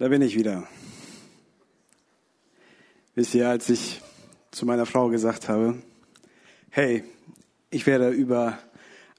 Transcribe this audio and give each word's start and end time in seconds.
Da 0.00 0.06
bin 0.06 0.22
ich 0.22 0.36
wieder. 0.36 0.62
Wisst 3.16 3.34
ihr, 3.34 3.48
als 3.48 3.68
ich 3.68 4.00
zu 4.52 4.64
meiner 4.64 4.86
Frau 4.86 5.08
gesagt 5.08 5.48
habe, 5.48 5.74
hey, 6.70 7.02
ich 7.70 7.84
werde 7.84 8.10
über 8.10 8.60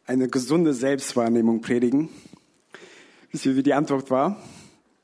eine 0.05 0.29
gesunde 0.29 0.73
Selbstwahrnehmung 0.73 1.59
predigen. 1.59 2.07
Wisst 3.29 3.45
ihr, 3.45 3.57
wie 3.57 3.63
die 3.63 3.73
Antwort 3.73 4.09
war? 4.09 4.41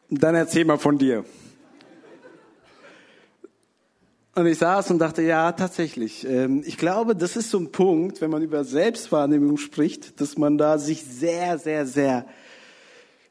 Dann 0.10 0.34
erzähl 0.34 0.64
mal 0.64 0.78
von 0.78 0.98
dir. 0.98 1.26
Und 4.34 4.48
ich 4.48 4.58
saß 4.58 4.92
und 4.92 5.00
dachte, 5.00 5.24
ja, 5.24 5.52
tatsächlich. 5.52 6.26
Ähm, 6.26 6.64
ich 6.66 6.78
glaube, 6.78 7.18
das 7.18 7.36
ist 7.36 7.50
so 7.50 7.60
ein 7.60 7.74
Punkt, 7.74 8.22
wenn 8.22 8.32
man 8.32 8.42
über 8.42 8.64
Selbstwahrnehmung 8.64 9.58
spricht, 9.58 10.22
dass 10.22 10.38
man 10.38 10.58
da 10.58 10.78
sich 10.78 11.04
sehr, 11.04 11.58
sehr, 11.58 11.86
sehr 11.86 12.26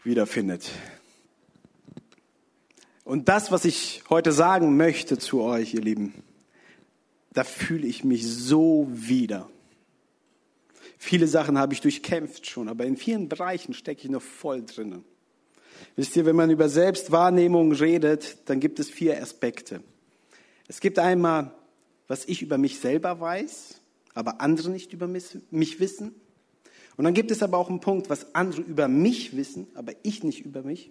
wiederfindet. 0.02 0.70
Und 3.04 3.28
das, 3.28 3.52
was 3.52 3.66
ich 3.66 4.02
heute 4.08 4.32
sagen 4.32 4.76
möchte 4.76 5.18
zu 5.18 5.42
euch, 5.42 5.74
ihr 5.74 5.82
Lieben, 5.82 6.14
da 7.34 7.44
fühle 7.44 7.86
ich 7.86 8.02
mich 8.02 8.26
so 8.26 8.88
wieder. 8.90 9.48
Viele 10.96 11.28
Sachen 11.28 11.58
habe 11.58 11.74
ich 11.74 11.82
durchkämpft 11.82 12.46
schon, 12.46 12.68
aber 12.68 12.86
in 12.86 12.96
vielen 12.96 13.28
Bereichen 13.28 13.74
stecke 13.74 14.04
ich 14.04 14.10
noch 14.10 14.22
voll 14.22 14.62
drinnen. 14.62 15.04
Wisst 15.96 16.16
ihr, 16.16 16.24
wenn 16.24 16.36
man 16.36 16.50
über 16.50 16.70
Selbstwahrnehmung 16.70 17.72
redet, 17.72 18.38
dann 18.46 18.58
gibt 18.58 18.80
es 18.80 18.88
vier 18.88 19.20
Aspekte. 19.20 19.82
Es 20.66 20.80
gibt 20.80 20.98
einmal, 20.98 21.52
was 22.08 22.24
ich 22.24 22.40
über 22.40 22.56
mich 22.56 22.80
selber 22.80 23.20
weiß, 23.20 23.80
aber 24.14 24.40
andere 24.40 24.70
nicht 24.70 24.94
über 24.94 25.08
mich 25.08 25.80
wissen. 25.80 26.14
Und 26.96 27.04
dann 27.04 27.12
gibt 27.12 27.30
es 27.30 27.42
aber 27.42 27.58
auch 27.58 27.68
einen 27.68 27.80
Punkt, 27.80 28.08
was 28.08 28.34
andere 28.34 28.62
über 28.62 28.88
mich 28.88 29.36
wissen, 29.36 29.66
aber 29.74 29.92
ich 30.04 30.22
nicht 30.24 30.44
über 30.46 30.62
mich. 30.62 30.90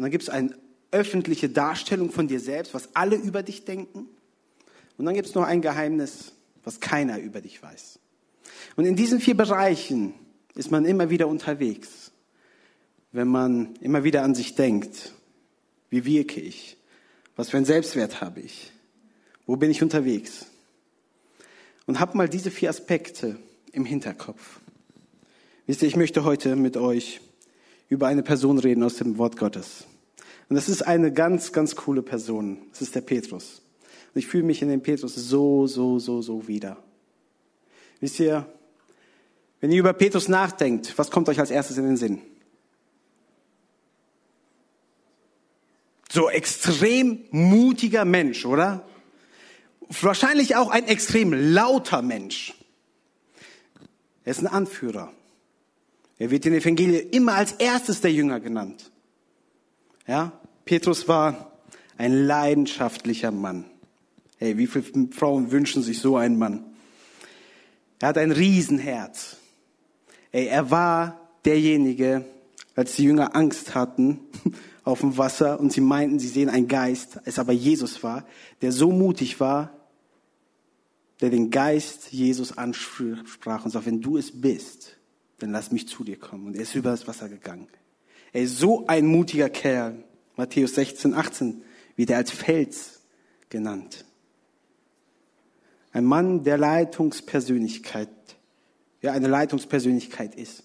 Und 0.00 0.04
dann 0.04 0.12
gibt 0.12 0.22
es 0.22 0.30
eine 0.30 0.54
öffentliche 0.92 1.50
Darstellung 1.50 2.10
von 2.10 2.26
dir 2.26 2.40
selbst, 2.40 2.72
was 2.72 2.88
alle 2.96 3.16
über 3.16 3.42
dich 3.42 3.66
denken. 3.66 4.08
Und 4.96 5.04
dann 5.04 5.12
gibt 5.14 5.28
es 5.28 5.34
noch 5.34 5.42
ein 5.42 5.60
Geheimnis, 5.60 6.32
was 6.64 6.80
keiner 6.80 7.18
über 7.18 7.42
dich 7.42 7.62
weiß. 7.62 7.98
Und 8.76 8.86
in 8.86 8.96
diesen 8.96 9.20
vier 9.20 9.36
Bereichen 9.36 10.14
ist 10.54 10.70
man 10.70 10.86
immer 10.86 11.10
wieder 11.10 11.28
unterwegs, 11.28 12.12
wenn 13.12 13.28
man 13.28 13.74
immer 13.82 14.02
wieder 14.02 14.22
an 14.22 14.34
sich 14.34 14.54
denkt, 14.54 15.12
wie 15.90 16.06
wirke 16.06 16.40
ich, 16.40 16.78
was 17.36 17.50
für 17.50 17.58
einen 17.58 17.66
Selbstwert 17.66 18.22
habe 18.22 18.40
ich? 18.40 18.72
Wo 19.44 19.56
bin 19.56 19.70
ich 19.70 19.82
unterwegs? 19.82 20.46
Und 21.84 22.00
hab 22.00 22.14
mal 22.14 22.26
diese 22.26 22.50
vier 22.50 22.70
Aspekte 22.70 23.36
im 23.72 23.84
Hinterkopf. 23.84 24.60
Wisst 25.66 25.82
ihr, 25.82 25.88
ich 25.88 25.96
möchte 25.96 26.24
heute 26.24 26.56
mit 26.56 26.78
euch 26.78 27.20
über 27.90 28.06
eine 28.06 28.22
Person 28.22 28.56
reden 28.58 28.82
aus 28.82 28.94
dem 28.94 29.18
Wort 29.18 29.36
Gottes. 29.36 29.84
Und 30.50 30.56
das 30.56 30.68
ist 30.68 30.82
eine 30.82 31.12
ganz, 31.12 31.52
ganz 31.52 31.76
coole 31.76 32.02
Person. 32.02 32.58
Das 32.72 32.82
ist 32.82 32.96
der 32.96 33.02
Petrus. 33.02 33.62
Und 34.12 34.18
ich 34.18 34.26
fühle 34.26 34.42
mich 34.42 34.60
in 34.62 34.68
dem 34.68 34.82
Petrus 34.82 35.14
so, 35.14 35.68
so, 35.68 36.00
so, 36.00 36.22
so 36.22 36.48
wieder. 36.48 36.76
Wisst 38.00 38.18
ihr, 38.18 38.52
wenn 39.60 39.70
ihr 39.70 39.78
über 39.78 39.92
Petrus 39.92 40.26
nachdenkt, 40.26 40.98
was 40.98 41.12
kommt 41.12 41.28
euch 41.28 41.38
als 41.38 41.52
erstes 41.52 41.78
in 41.78 41.84
den 41.84 41.96
Sinn? 41.96 42.20
So 46.10 46.28
extrem 46.28 47.20
mutiger 47.30 48.04
Mensch, 48.04 48.44
oder? 48.44 48.84
Wahrscheinlich 49.88 50.56
auch 50.56 50.70
ein 50.70 50.88
extrem 50.88 51.32
lauter 51.32 52.02
Mensch. 52.02 52.54
Er 54.24 54.32
ist 54.32 54.40
ein 54.40 54.48
Anführer. 54.48 55.12
Er 56.18 56.32
wird 56.32 56.44
in 56.44 56.54
den 56.54 56.60
Evangelien 56.60 57.10
immer 57.10 57.34
als 57.34 57.52
erstes 57.52 58.00
der 58.00 58.12
Jünger 58.12 58.40
genannt. 58.40 58.90
Ja? 60.08 60.39
Petrus 60.70 61.08
war 61.08 61.50
ein 61.98 62.12
leidenschaftlicher 62.12 63.32
Mann. 63.32 63.64
Hey, 64.38 64.56
wie 64.56 64.68
viele 64.68 65.08
Frauen 65.10 65.50
wünschen 65.50 65.82
sich 65.82 65.98
so 65.98 66.16
einen 66.16 66.38
Mann? 66.38 66.64
Er 67.98 68.10
hat 68.10 68.18
ein 68.18 68.30
Riesenherz. 68.30 69.38
Ey, 70.30 70.46
er 70.46 70.70
war 70.70 71.28
derjenige, 71.44 72.24
als 72.76 72.94
die 72.94 73.02
Jünger 73.02 73.34
Angst 73.34 73.74
hatten 73.74 74.20
auf 74.84 75.00
dem 75.00 75.18
Wasser 75.18 75.58
und 75.58 75.72
sie 75.72 75.80
meinten, 75.80 76.20
sie 76.20 76.28
sehen 76.28 76.48
einen 76.48 76.68
Geist, 76.68 77.18
es 77.24 77.40
aber 77.40 77.52
Jesus 77.52 78.04
war, 78.04 78.24
der 78.62 78.70
so 78.70 78.92
mutig 78.92 79.40
war, 79.40 79.72
der 81.20 81.30
den 81.30 81.50
Geist 81.50 82.12
Jesus 82.12 82.56
ansprach 82.56 83.64
und 83.64 83.72
sagte, 83.72 83.86
wenn 83.86 84.00
du 84.00 84.18
es 84.18 84.40
bist, 84.40 84.98
dann 85.40 85.50
lass 85.50 85.72
mich 85.72 85.88
zu 85.88 86.04
dir 86.04 86.16
kommen. 86.16 86.46
Und 86.46 86.54
er 86.54 86.62
ist 86.62 86.76
über 86.76 86.90
das 86.90 87.08
Wasser 87.08 87.28
gegangen. 87.28 87.66
Er 88.32 88.42
ist 88.42 88.58
so 88.58 88.86
ein 88.86 89.06
mutiger 89.06 89.48
Kerl. 89.48 90.04
Matthäus 90.40 90.74
16, 90.74 91.12
18 91.12 91.62
wird 91.96 92.08
er 92.08 92.16
als 92.16 92.30
Fels 92.30 93.02
genannt. 93.50 94.06
Ein 95.92 96.06
Mann 96.06 96.44
der 96.44 96.56
Leitungspersönlichkeit, 96.56 98.08
ja, 99.02 99.12
eine 99.12 99.28
Leitungspersönlichkeit 99.28 100.34
ist. 100.34 100.62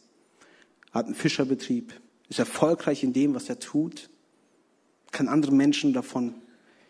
Hat 0.91 1.08
einen 1.08 1.16
Fischerbetrieb, 1.16 1.94
ist 2.30 2.40
erfolgreich 2.40 3.03
in 3.03 3.12
dem, 3.12 3.36
was 3.36 3.50
er 3.50 3.59
tut, 3.59 4.09
kann 5.12 5.28
anderen 5.28 5.58
Menschen 5.58 5.92
davon 5.92 6.36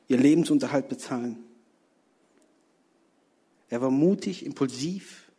ihr 0.08 0.18
Lebensunterhalt 0.18 0.88
bezahlen. 0.88 1.40
Er 3.68 3.82
war 3.82 3.90
mutig, 3.90 4.46
impulsiv, 4.46 5.32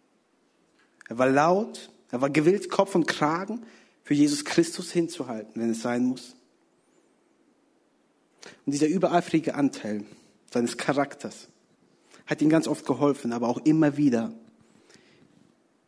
er 1.09 1.17
war 1.17 1.31
laut, 1.31 1.93
er 2.11 2.21
war 2.21 2.31
gewillt, 2.31 2.71
Kopf 2.71 2.97
und 2.97 3.07
Kragen 3.07 3.65
für 4.03 4.15
Jesus 4.15 4.45
Christus 4.45 4.91
hinzuhalten, 4.91 5.63
wenn 5.63 5.71
es 5.71 5.83
sein 5.83 6.07
muss. 6.07 6.36
Und 8.65 8.73
dieser 8.73 8.87
übereifrige 8.87 9.55
Anteil 9.55 10.05
seines 10.53 10.77
Charakters 10.77 11.49
hat 12.27 12.43
ihn 12.43 12.49
ganz 12.49 12.67
oft 12.69 12.87
geholfen, 12.87 13.33
aber 13.33 13.49
auch 13.49 13.59
immer 13.59 13.97
wieder 13.97 14.33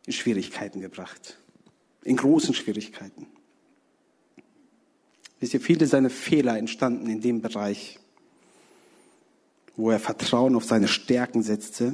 in 0.05 0.13
Schwierigkeiten 0.13 0.81
gebracht, 0.81 1.37
in 2.03 2.15
großen 2.15 2.53
Schwierigkeiten. 2.53 3.27
Wisst 5.39 5.53
ihr, 5.53 5.61
viele 5.61 5.87
seiner 5.87 6.09
Fehler 6.09 6.57
entstanden 6.57 7.09
in 7.09 7.21
dem 7.21 7.41
Bereich, 7.41 7.99
wo 9.75 9.91
er 9.91 9.99
Vertrauen 9.99 10.55
auf 10.55 10.65
seine 10.65 10.87
Stärken 10.87 11.43
setzte 11.43 11.93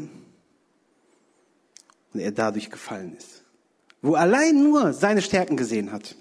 und 2.14 2.20
er 2.20 2.32
dadurch 2.32 2.72
gefallen 2.72 3.16
ist. 3.16 3.44
Wo 4.02 4.16
allein 4.16 4.64
nur 4.64 4.94
seine 4.94 5.22
Stärken 5.22 5.58
gesehen 5.58 5.92
hat. 5.92 6.16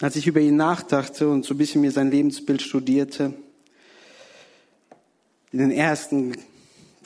Als 0.00 0.16
ich 0.16 0.26
über 0.26 0.40
ihn 0.40 0.56
nachdachte 0.56 1.28
und 1.28 1.46
so 1.46 1.54
ein 1.54 1.58
bisschen 1.58 1.80
mir 1.80 1.90
sein 1.90 2.10
Lebensbild 2.10 2.60
studierte, 2.60 3.32
in 5.52 5.58
den 5.58 5.70
ersten 5.70 6.36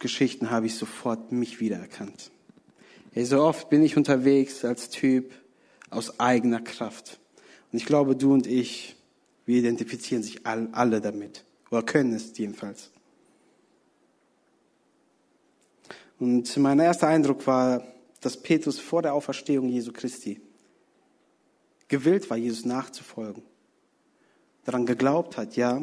Geschichten 0.00 0.50
habe 0.50 0.66
ich 0.66 0.74
sofort 0.74 1.30
mich 1.30 1.60
wiedererkannt. 1.60 2.32
Hey, 3.12 3.24
so 3.24 3.42
oft 3.42 3.70
bin 3.70 3.84
ich 3.84 3.96
unterwegs 3.96 4.64
als 4.64 4.88
Typ 4.88 5.32
aus 5.88 6.18
eigener 6.18 6.60
Kraft. 6.60 7.20
Und 7.70 7.78
ich 7.78 7.86
glaube, 7.86 8.16
du 8.16 8.32
und 8.32 8.48
ich, 8.48 8.96
wir 9.46 9.58
identifizieren 9.58 10.24
sich 10.24 10.44
alle 10.46 11.00
damit. 11.00 11.44
Oder 11.70 11.84
können 11.84 12.12
es 12.14 12.36
jedenfalls. 12.36 12.90
Und 16.18 16.56
mein 16.56 16.80
erster 16.80 17.06
Eindruck 17.06 17.46
war, 17.46 17.84
dass 18.20 18.36
Petrus 18.36 18.80
vor 18.80 19.02
der 19.02 19.14
Auferstehung 19.14 19.68
Jesu 19.68 19.92
Christi 19.92 20.40
gewillt 21.90 22.30
war, 22.30 22.38
Jesus 22.38 22.64
nachzufolgen. 22.64 23.42
Daran 24.64 24.86
geglaubt 24.86 25.36
hat, 25.36 25.56
ja. 25.56 25.82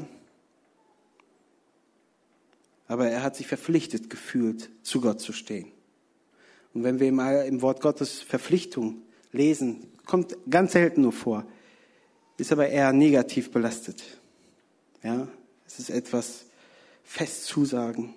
Aber 2.87 3.07
er 3.09 3.21
hat 3.21 3.35
sich 3.35 3.45
verpflichtet 3.45 4.09
gefühlt, 4.09 4.71
zu 4.81 5.01
Gott 5.01 5.19
zu 5.19 5.33
stehen. 5.33 5.71
Und 6.73 6.83
wenn 6.83 6.99
wir 6.99 7.11
mal 7.11 7.45
im 7.45 7.61
Wort 7.61 7.81
Gottes 7.81 8.21
Verpflichtung 8.21 9.01
lesen, 9.31 9.91
kommt 10.05 10.37
ganz 10.49 10.71
selten 10.71 11.01
nur 11.01 11.11
vor, 11.11 11.45
ist 12.37 12.51
aber 12.51 12.69
eher 12.69 12.93
negativ 12.93 13.51
belastet. 13.51 14.03
Ja, 15.03 15.27
es 15.65 15.79
ist 15.79 15.89
etwas 15.89 16.45
fest 17.03 17.45
zusagen, 17.45 18.13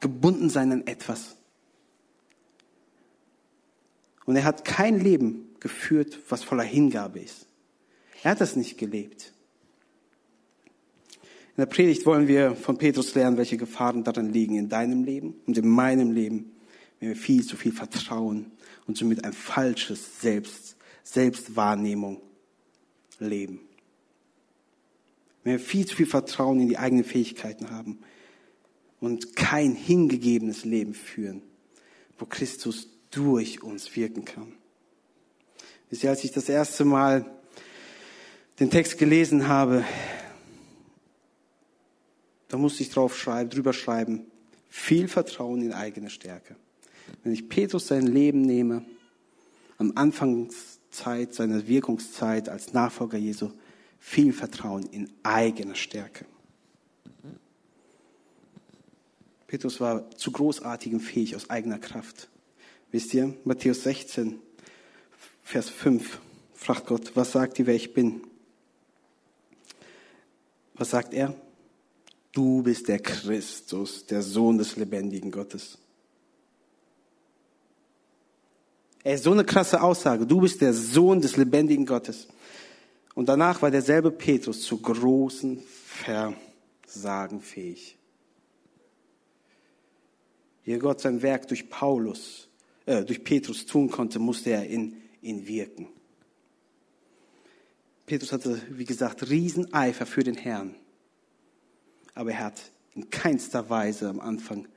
gebunden 0.00 0.50
sein 0.50 0.72
an 0.72 0.86
etwas. 0.86 1.36
Und 4.24 4.36
er 4.36 4.44
hat 4.44 4.64
kein 4.64 4.98
Leben 4.98 5.53
geführt, 5.64 6.20
was 6.28 6.44
voller 6.44 6.62
Hingabe 6.62 7.18
ist. 7.18 7.46
Er 8.22 8.32
hat 8.32 8.40
das 8.40 8.54
nicht 8.54 8.78
gelebt. 8.78 9.32
In 11.56 11.62
der 11.62 11.66
Predigt 11.66 12.04
wollen 12.04 12.28
wir 12.28 12.54
von 12.54 12.78
Petrus 12.78 13.14
lernen, 13.14 13.38
welche 13.38 13.56
Gefahren 13.56 14.04
darin 14.04 14.32
liegen 14.32 14.56
in 14.56 14.68
deinem 14.68 15.04
Leben 15.04 15.34
und 15.46 15.56
in 15.56 15.66
meinem 15.66 16.12
Leben 16.12 16.52
wenn 17.00 17.10
wir 17.10 17.16
viel 17.16 17.44
zu 17.44 17.56
viel 17.56 17.72
vertrauen 17.72 18.52
und 18.86 18.96
somit 18.96 19.24
ein 19.24 19.32
falsches 19.32 20.20
Selbst, 20.20 20.76
Selbstwahrnehmung 21.02 22.22
leben. 23.18 23.60
Wenn 25.42 25.52
wir 25.52 25.60
viel 25.60 25.86
zu 25.86 25.96
viel 25.96 26.06
Vertrauen 26.06 26.60
in 26.60 26.68
die 26.68 26.78
eigenen 26.78 27.04
Fähigkeiten 27.04 27.70
haben 27.70 27.98
und 29.00 29.36
kein 29.36 29.74
hingegebenes 29.74 30.64
Leben 30.64 30.94
führen, 30.94 31.42
wo 32.18 32.24
Christus 32.24 32.88
durch 33.10 33.62
uns 33.62 33.94
wirken 33.96 34.24
kann. 34.24 34.54
Wisst 35.90 36.04
ihr, 36.04 36.10
als 36.10 36.24
ich 36.24 36.32
das 36.32 36.48
erste 36.48 36.84
Mal 36.84 37.24
den 38.60 38.70
Text 38.70 38.98
gelesen 38.98 39.48
habe, 39.48 39.84
da 42.48 42.56
musste 42.56 42.82
ich 42.82 42.90
drauf 42.90 43.18
schreiben, 43.18 43.50
drüber 43.50 43.72
schreiben, 43.72 44.26
viel 44.68 45.08
Vertrauen 45.08 45.62
in 45.62 45.72
eigene 45.72 46.10
Stärke. 46.10 46.56
Wenn 47.22 47.32
ich 47.32 47.48
Petrus 47.48 47.88
sein 47.88 48.06
Leben 48.06 48.42
nehme, 48.42 48.84
am 49.78 49.92
Anfangszeit 49.96 51.34
seiner 51.34 51.66
Wirkungszeit 51.66 52.48
als 52.48 52.72
Nachfolger 52.72 53.18
Jesu, 53.18 53.50
viel 53.98 54.32
Vertrauen 54.32 54.84
in 54.86 55.10
eigene 55.22 55.74
Stärke. 55.74 56.26
Petrus 59.46 59.80
war 59.80 60.10
zu 60.10 60.32
großartigem 60.32 61.00
fähig 61.00 61.36
aus 61.36 61.50
eigener 61.50 61.78
Kraft. 61.78 62.28
Wisst 62.90 63.14
ihr, 63.14 63.34
Matthäus 63.44 63.82
16, 63.82 64.40
Vers 65.44 65.68
5, 65.68 66.20
fragt 66.54 66.86
Gott, 66.86 67.14
was 67.14 67.32
sagt 67.32 67.58
ihr, 67.58 67.66
wer 67.66 67.74
ich 67.74 67.92
bin? 67.92 68.22
Was 70.74 70.90
sagt 70.90 71.12
er? 71.12 71.34
Du 72.32 72.62
bist 72.62 72.88
der 72.88 72.98
Christus, 72.98 74.06
der 74.06 74.22
Sohn 74.22 74.58
des 74.58 74.74
lebendigen 74.74 75.30
Gottes. 75.30 75.78
Ey, 79.04 79.18
so 79.18 79.32
eine 79.32 79.44
krasse 79.44 79.80
Aussage. 79.80 80.26
Du 80.26 80.40
bist 80.40 80.62
der 80.62 80.72
Sohn 80.72 81.20
des 81.20 81.36
lebendigen 81.36 81.84
Gottes. 81.84 82.26
Und 83.14 83.28
danach 83.28 83.60
war 83.60 83.70
derselbe 83.70 84.10
Petrus 84.10 84.62
zu 84.62 84.78
großen 84.78 85.62
Versagen 85.86 87.40
fähig. 87.40 87.96
Wie 90.64 90.78
Gott 90.78 91.02
sein 91.02 91.20
Werk 91.20 91.46
durch 91.48 91.68
Paulus, 91.68 92.48
äh, 92.86 93.04
durch 93.04 93.22
Petrus 93.22 93.66
tun 93.66 93.90
konnte, 93.90 94.18
musste 94.18 94.50
er 94.50 94.66
in 94.66 94.96
ihn 95.24 95.46
wirken. 95.46 95.88
Petrus 98.06 98.32
hatte, 98.32 98.60
wie 98.70 98.84
gesagt, 98.84 99.28
Rieseneifer 99.28 100.06
für 100.06 100.22
den 100.22 100.36
Herrn. 100.36 100.74
Aber 102.14 102.30
er 102.30 102.40
hat 102.40 102.70
in 102.94 103.10
keinster 103.10 103.68
Weise 103.70 104.08
am 104.08 104.20
Anfang 104.20 104.68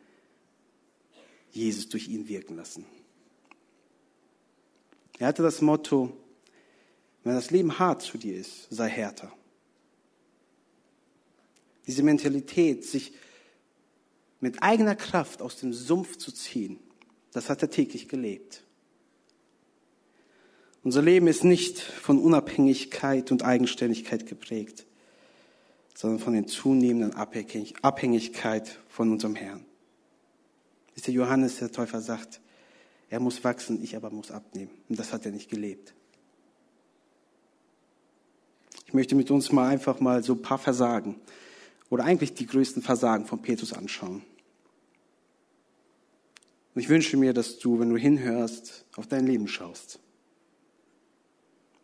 Jesus 1.51 1.89
durch 1.89 2.07
ihn 2.07 2.27
wirken 2.27 2.55
lassen. 2.55 2.85
Er 5.19 5.27
hatte 5.27 5.43
das 5.43 5.61
Motto, 5.61 6.15
wenn 7.23 7.33
das 7.33 7.51
Leben 7.51 7.77
hart 7.79 8.01
zu 8.01 8.17
dir 8.17 8.37
ist, 8.37 8.67
sei 8.69 8.87
härter. 8.87 9.31
Diese 11.85 12.03
Mentalität, 12.03 12.85
sich 12.85 13.13
mit 14.39 14.61
eigener 14.61 14.95
Kraft 14.95 15.41
aus 15.41 15.57
dem 15.57 15.73
Sumpf 15.73 16.17
zu 16.17 16.31
ziehen, 16.31 16.79
das 17.31 17.49
hat 17.49 17.61
er 17.61 17.69
täglich 17.69 18.07
gelebt. 18.07 18.63
Unser 20.87 21.01
Leben 21.01 21.27
ist 21.27 21.43
nicht 21.43 21.81
von 21.81 22.17
Unabhängigkeit 22.17 23.33
und 23.33 23.43
Eigenständigkeit 23.43 24.25
geprägt, 24.25 24.85
sondern 25.93 26.21
von 26.21 26.31
den 26.31 26.47
zunehmenden 26.47 27.13
Abhängigkeit 27.13 28.79
von 28.87 29.11
unserem 29.11 29.35
Herrn. 29.35 29.65
Ist 30.95 31.07
der 31.07 31.13
Johannes, 31.13 31.57
der 31.57 31.73
Täufer 31.73 31.99
sagt, 31.99 32.39
er 33.09 33.19
muss 33.19 33.43
wachsen, 33.43 33.83
ich 33.83 33.97
aber 33.97 34.11
muss 34.11 34.31
abnehmen. 34.31 34.71
Und 34.87 34.97
das 34.97 35.11
hat 35.11 35.25
er 35.25 35.33
nicht 35.33 35.49
gelebt. 35.49 35.93
Ich 38.85 38.93
möchte 38.93 39.15
mit 39.15 39.29
uns 39.29 39.51
mal 39.51 39.67
einfach 39.67 39.99
mal 39.99 40.23
so 40.23 40.35
ein 40.35 40.41
paar 40.41 40.57
Versagen 40.57 41.19
oder 41.89 42.05
eigentlich 42.05 42.33
die 42.33 42.47
größten 42.47 42.81
Versagen 42.81 43.25
von 43.25 43.41
Petrus 43.41 43.73
anschauen. 43.73 44.23
Und 46.73 46.81
ich 46.81 46.87
wünsche 46.87 47.17
mir, 47.17 47.33
dass 47.33 47.59
du, 47.59 47.77
wenn 47.77 47.89
du 47.89 47.97
hinhörst, 47.97 48.85
auf 48.95 49.05
dein 49.05 49.27
Leben 49.27 49.49
schaust. 49.49 49.99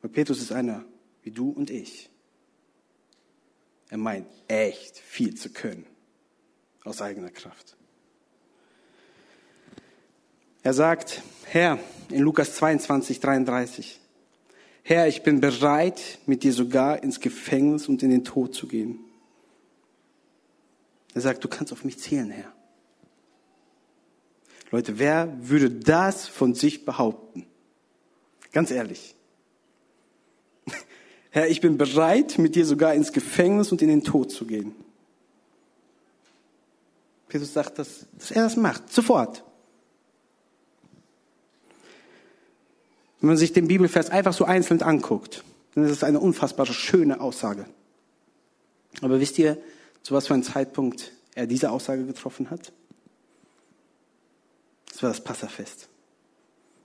Weil 0.04 0.12
Petrus 0.12 0.42
ist 0.42 0.52
einer 0.52 0.86
wie 1.24 1.32
du 1.32 1.50
und 1.50 1.70
ich. 1.70 2.10
Er 3.90 3.98
meint 3.98 4.28
echt 4.50 4.98
viel 4.98 5.34
zu 5.36 5.50
können 5.50 5.86
aus 6.84 7.02
eigener 7.02 7.32
Kraft. 7.32 7.78
Er 10.62 10.74
sagt, 10.74 11.24
Herr, 11.46 11.80
in 12.10 12.22
Lukas 12.22 12.56
22, 12.56 13.22
33, 13.22 14.02
Herr, 14.84 15.08
ich 15.08 15.24
bin 15.24 15.40
bereit, 15.40 16.20
mit 16.26 16.44
dir 16.44 16.52
sogar 16.52 17.02
ins 17.02 17.22
Gefängnis 17.22 17.88
und 17.88 18.04
in 18.04 18.10
den 18.10 18.26
Tod 18.26 18.54
zu 18.54 18.68
gehen. 18.68 19.00
Er 21.14 21.22
sagt, 21.22 21.44
du 21.46 21.48
kannst 21.48 21.72
auf 21.72 21.86
mich 21.86 22.00
zählen, 22.00 22.30
Herr. 22.30 22.52
Leute, 24.72 25.00
wer 25.00 25.34
würde 25.40 25.70
das 25.70 26.28
von 26.28 26.56
sich 26.56 26.84
behaupten? 26.84 27.46
Ganz 28.52 28.70
ehrlich. 28.70 29.16
Herr, 31.34 31.50
ich 31.50 31.62
bin 31.62 31.80
bereit, 31.80 32.38
mit 32.38 32.54
dir 32.54 32.64
sogar 32.64 32.94
ins 32.94 33.12
Gefängnis 33.12 33.72
und 33.72 33.82
in 33.82 33.88
den 33.88 34.04
Tod 34.04 34.32
zu 34.32 34.46
gehen. 34.46 34.76
Petrus 37.28 37.52
sagt, 37.52 37.80
dass, 37.80 38.06
dass 38.20 38.30
er 38.30 38.44
das 38.44 38.56
macht, 38.56 38.94
sofort. 38.94 39.44
Wenn 43.20 43.30
man 43.30 43.38
sich 43.38 43.52
den 43.52 43.68
Bibelvers 43.68 44.12
einfach 44.12 44.34
so 44.34 44.46
einzeln 44.46 44.84
anguckt, 44.84 45.44
dann 45.74 45.86
ist 45.86 45.90
es 45.90 46.04
eine 46.04 46.20
unfassbar 46.20 46.68
schöne 46.68 47.20
Aussage. 47.20 47.66
Aber 49.02 49.20
wisst 49.20 49.40
ihr, 49.40 49.58
zu 50.04 50.14
was 50.14 50.28
für 50.28 50.36
einem 50.36 50.44
Zeitpunkt 50.44 51.14
er 51.34 51.48
diese 51.48 51.72
Aussage 51.72 52.06
getroffen 52.06 52.52
hat? 52.52 52.72
Das 54.92 55.02
war 55.02 55.10
das 55.10 55.24
Passafest. 55.24 55.90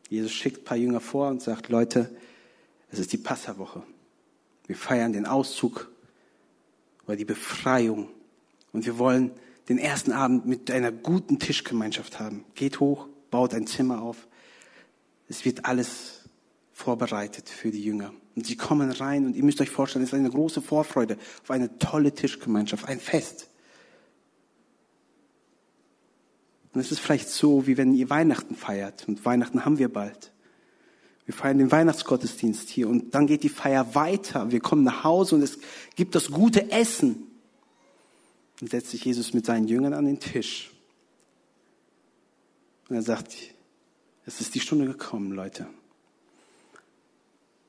Jesus 0.09 0.33
schickt 0.33 0.62
ein 0.62 0.65
paar 0.65 0.79
Jünger 0.79 1.00
vor 1.00 1.29
und 1.29 1.43
sagt, 1.43 1.69
Leute, 1.69 2.11
es 2.91 2.99
ist 2.99 3.12
die 3.12 3.19
Passawoche. 3.19 3.83
Wir 4.69 4.76
feiern 4.76 5.12
den 5.12 5.26
Auszug 5.26 5.91
oder 7.06 7.17
die 7.17 7.25
Befreiung. 7.25 8.09
Und 8.73 8.87
wir 8.87 8.99
wollen 8.99 9.32
den 9.69 9.79
ersten 9.79 10.12
Abend 10.12 10.47
mit 10.47 10.70
einer 10.70 10.93
guten 10.93 11.41
Tischgemeinschaft 11.41 12.20
haben. 12.20 12.44
Geht 12.55 12.79
hoch, 12.79 13.09
baut 13.31 13.55
ein 13.55 13.67
Zimmer 13.67 14.03
auf. 14.03 14.29
Es 15.29 15.44
wird 15.44 15.65
alles 15.65 16.29
vorbereitet 16.73 17.49
für 17.49 17.70
die 17.70 17.82
Jünger. 17.82 18.12
Und 18.37 18.47
sie 18.47 18.56
kommen 18.56 18.91
rein 18.93 19.26
und 19.26 19.35
ihr 19.35 19.43
müsst 19.43 19.61
euch 19.61 19.70
vorstellen, 19.70 20.05
es 20.05 20.12
ist 20.12 20.19
eine 20.19 20.31
große 20.31 20.62
Vorfreude 20.62 21.19
auf 21.43 21.50
eine 21.50 21.76
tolle 21.79 22.14
Tischgemeinschaft, 22.14 22.87
ein 22.87 23.00
Fest. 23.00 23.49
Und 26.73 26.81
es 26.81 26.93
ist 26.93 27.00
vielleicht 27.00 27.29
so, 27.29 27.67
wie 27.67 27.76
wenn 27.76 27.94
ihr 27.94 28.11
Weihnachten 28.11 28.55
feiert. 28.55 29.09
Und 29.09 29.25
Weihnachten 29.25 29.64
haben 29.64 29.79
wir 29.79 29.93
bald. 29.93 30.31
Wir 31.28 31.34
feiern 31.34 31.58
den 31.58 31.70
Weihnachtsgottesdienst 31.70 32.70
hier 32.70 32.88
und 32.88 33.14
dann 33.14 33.26
geht 33.26 33.42
die 33.42 33.50
Feier 33.50 33.94
weiter. 33.94 34.50
Wir 34.50 34.61
kommen 34.61 34.82
nach 34.82 35.04
Hause 35.04 35.35
und 35.35 35.42
es 35.42 35.58
gibt 35.94 36.14
das 36.14 36.30
gute 36.30 36.70
Essen. 36.70 37.26
Und 38.62 38.70
setzt 38.70 38.92
sich 38.92 39.04
Jesus 39.04 39.35
mit 39.35 39.44
seinen 39.44 39.68
Jüngern 39.68 39.92
an 39.92 40.06
den 40.06 40.20
Tisch. 40.20 40.70
Und 42.88 42.97
er 42.97 43.02
sagt, 43.02 43.37
es 44.25 44.40
ist 44.40 44.54
die 44.54 44.61
Stunde 44.61 44.87
gekommen, 44.87 45.32
Leute. 45.32 45.66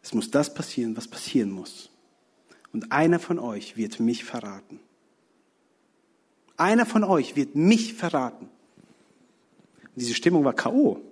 Es 0.01 0.13
muss 0.13 0.31
das 0.31 0.53
passieren, 0.53 0.95
was 0.95 1.09
passieren 1.09 1.51
muss. 1.51 1.89
Und 2.71 2.93
einer 2.93 3.19
von 3.19 3.39
euch 3.39 3.75
wird 3.75 3.99
mich 3.99 4.23
verraten. 4.23 4.79
Einer 6.55 6.85
von 6.85 7.03
euch 7.03 7.35
wird 7.35 7.55
mich 7.55 7.93
verraten. 7.93 8.45
Und 9.83 9.95
diese 9.97 10.13
Stimmung 10.13 10.45
war 10.45 10.53
K.O. 10.53 11.08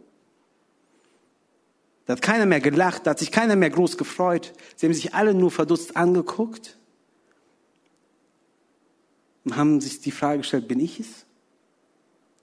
Da 2.08 2.14
hat 2.14 2.22
keiner 2.22 2.46
mehr 2.46 2.62
gelacht, 2.62 3.06
da 3.06 3.12
hat 3.12 3.20
sich 3.20 3.34
keiner 3.34 3.58
mehr 3.58 3.70
groß 3.70 3.98
gefreut. 3.98 4.54
Sie 4.78 4.86
haben 4.86 4.94
sich 4.94 5.14
alle 5.14 5.34
nur 5.34 5.52
verdutzt 5.52 5.98
angeguckt 5.98 6.78
und 9.44 9.58
haben 9.58 9.82
sich 9.82 10.00
die 10.00 10.12
Frage 10.12 10.38
gestellt, 10.38 10.70
bin 10.70 10.80
ich 10.80 11.02
es? 11.02 11.26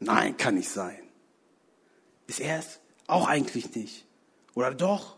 Nein, 0.01 0.37
kann 0.37 0.57
nicht 0.57 0.69
sein. 0.69 0.99
Ist 2.27 2.41
er 2.41 2.59
es? 2.59 2.79
Auch 3.07 3.27
eigentlich 3.27 3.75
nicht. 3.75 4.05
Oder 4.55 4.75
doch? 4.75 5.17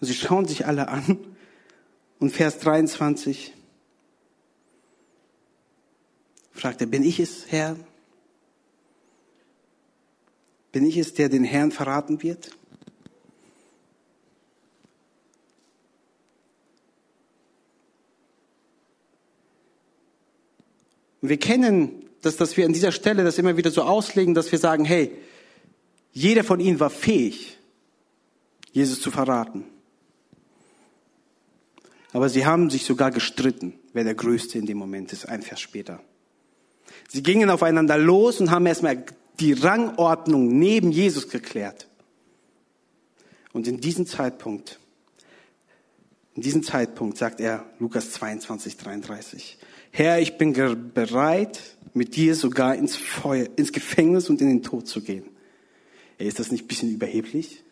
Und 0.00 0.08
sie 0.08 0.14
schauen 0.14 0.48
sich 0.48 0.66
alle 0.66 0.88
an. 0.88 1.31
Und 2.22 2.30
Vers 2.30 2.60
23 2.60 3.52
fragt 6.52 6.80
er, 6.80 6.86
bin 6.86 7.02
ich 7.02 7.18
es, 7.18 7.46
Herr? 7.48 7.74
Bin 10.70 10.86
ich 10.86 10.98
es, 10.98 11.14
der 11.14 11.28
den 11.28 11.42
Herrn 11.42 11.72
verraten 11.72 12.22
wird? 12.22 12.52
Und 21.22 21.28
wir 21.28 21.38
kennen 21.38 22.08
das, 22.20 22.36
dass 22.36 22.56
wir 22.56 22.66
an 22.66 22.72
dieser 22.72 22.92
Stelle 22.92 23.24
das 23.24 23.38
immer 23.38 23.56
wieder 23.56 23.72
so 23.72 23.82
auslegen, 23.82 24.32
dass 24.34 24.52
wir 24.52 24.60
sagen, 24.60 24.84
hey, 24.84 25.10
jeder 26.12 26.44
von 26.44 26.60
ihnen 26.60 26.78
war 26.78 26.90
fähig, 26.90 27.58
Jesus 28.70 29.00
zu 29.00 29.10
verraten. 29.10 29.64
Aber 32.12 32.28
sie 32.28 32.44
haben 32.44 32.70
sich 32.70 32.84
sogar 32.84 33.10
gestritten, 33.10 33.74
wer 33.92 34.04
der 34.04 34.14
Größte 34.14 34.58
in 34.58 34.66
dem 34.66 34.78
Moment 34.78 35.12
ist, 35.12 35.28
ein 35.28 35.42
Vers 35.42 35.60
später. 35.60 36.00
Sie 37.08 37.22
gingen 37.22 37.50
aufeinander 37.50 37.96
los 37.96 38.40
und 38.40 38.50
haben 38.50 38.66
erstmal 38.66 39.04
die 39.40 39.54
Rangordnung 39.54 40.58
neben 40.58 40.92
Jesus 40.92 41.28
geklärt. 41.28 41.88
Und 43.52 43.66
in 43.66 43.80
diesem 43.80 44.06
Zeitpunkt, 44.06 44.78
in 46.34 46.42
diesem 46.42 46.62
Zeitpunkt 46.62 47.18
sagt 47.18 47.40
er, 47.40 47.66
Lukas 47.78 48.12
22, 48.12 48.76
33, 48.76 49.58
Herr, 49.90 50.20
ich 50.20 50.38
bin 50.38 50.54
bereit, 50.94 51.60
mit 51.94 52.16
dir 52.16 52.34
sogar 52.34 52.74
ins 52.74 52.96
Feuer, 52.96 53.48
ins 53.56 53.72
Gefängnis 53.72 54.30
und 54.30 54.40
in 54.40 54.48
den 54.48 54.62
Tod 54.62 54.86
zu 54.86 55.02
gehen. 55.02 55.24
Ist 56.16 56.38
das 56.38 56.50
nicht 56.50 56.64
ein 56.64 56.68
bisschen 56.68 56.90
überheblich? 56.90 57.62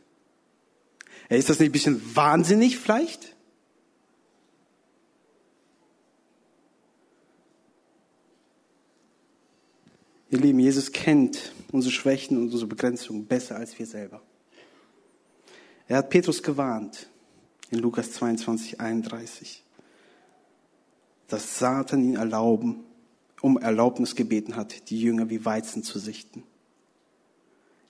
Ist 1.30 1.49
das 1.49 1.61
nicht 1.61 1.70
ein 1.70 1.73
bisschen 1.73 2.16
wahnsinnig 2.16 2.78
vielleicht? 2.78 3.35
Ihr 10.30 10.38
Lieben, 10.38 10.60
Jesus 10.60 10.92
kennt 10.92 11.52
unsere 11.72 11.92
Schwächen 11.92 12.37
und 12.37 12.44
unsere 12.44 12.68
Begrenzungen 12.68 13.26
besser 13.26 13.56
als 13.56 13.76
wir 13.78 13.87
selber. 13.87 14.22
Er 15.88 15.99
hat 15.99 16.10
Petrus 16.10 16.40
gewarnt 16.40 17.08
in 17.70 17.80
Lukas 17.80 18.12
22, 18.12 18.80
31, 18.80 19.64
dass 21.26 21.58
Satan 21.58 22.04
ihn 22.04 22.14
erlauben, 22.14 22.84
um 23.40 23.58
Erlaubnis 23.58 24.14
gebeten 24.14 24.54
hat, 24.54 24.88
die 24.90 25.00
Jünger 25.00 25.30
wie 25.30 25.44
Weizen 25.44 25.82
zu 25.82 25.99
sichten. 25.99 26.44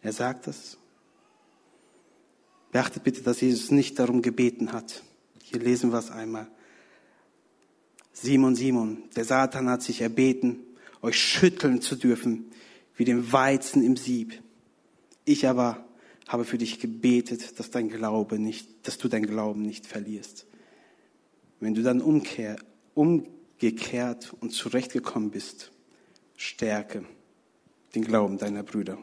Er 0.01 0.13
sagt 0.13 0.47
es. 0.47 0.79
Beachtet 2.73 3.03
bitte, 3.03 3.23
dass 3.23 3.41
Jesus 3.43 3.71
nicht 3.71 3.99
darum 3.99 4.23
gebeten 4.23 4.73
hat. 4.73 5.03
Hier 5.43 5.61
lesen 5.61 5.93
wir 5.93 5.99
es 5.99 6.11
einmal. 6.11 6.47
Simon, 8.13 8.55
Simon, 8.55 9.03
der 9.15 9.25
Satan 9.25 9.69
hat 9.69 9.83
sich 9.83 10.01
erbeten, 10.01 10.61
euch 11.03 11.19
schütteln 11.19 11.81
zu 11.81 11.97
dürfen, 11.97 12.51
wie 12.97 13.05
den 13.05 13.33
Weizen 13.33 13.83
im 13.83 13.97
Sieb. 13.97 14.43
Ich 15.25 15.47
aber 15.47 15.85
habe 16.29 16.45
für 16.45 16.59
dich 16.59 16.81
gebetet, 16.81 17.59
dass 17.59 17.71
dein 17.71 17.89
Glaube 17.89 18.39
nicht, 18.39 18.87
dass 18.87 18.99
du 18.99 19.09
dein 19.09 19.27
Glauben 19.27 19.63
nicht 19.63 19.87
verlierst. 19.87 20.47
Wenn 21.59 21.75
du 21.75 21.83
dann 21.83 22.01
umkehr, 22.01 22.57
umgekehrt 22.95 24.33
und 24.41 24.51
zurechtgekommen 24.51 25.31
bist, 25.31 25.73
stärke 26.37 27.05
den 27.95 28.05
Glauben 28.05 28.39
deiner 28.39 28.63
Brüder. 28.63 28.99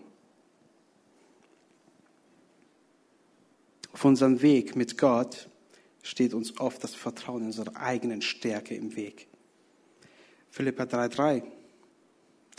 Auf 3.92 4.06
unserem 4.06 4.42
Weg 4.42 4.76
mit 4.76 4.98
Gott 4.98 5.50
steht 6.04 6.34
uns 6.34 6.60
oft 6.60 6.84
das 6.84 6.96
Vertrauen 6.96 7.42
in 7.42 7.48
unsere 7.48 7.76
eigenen 7.76 8.22
Stärke 8.22 8.76
im 8.76 8.96
Weg. 8.96 9.28
Philippa 10.50 10.84
3,3 10.84 11.57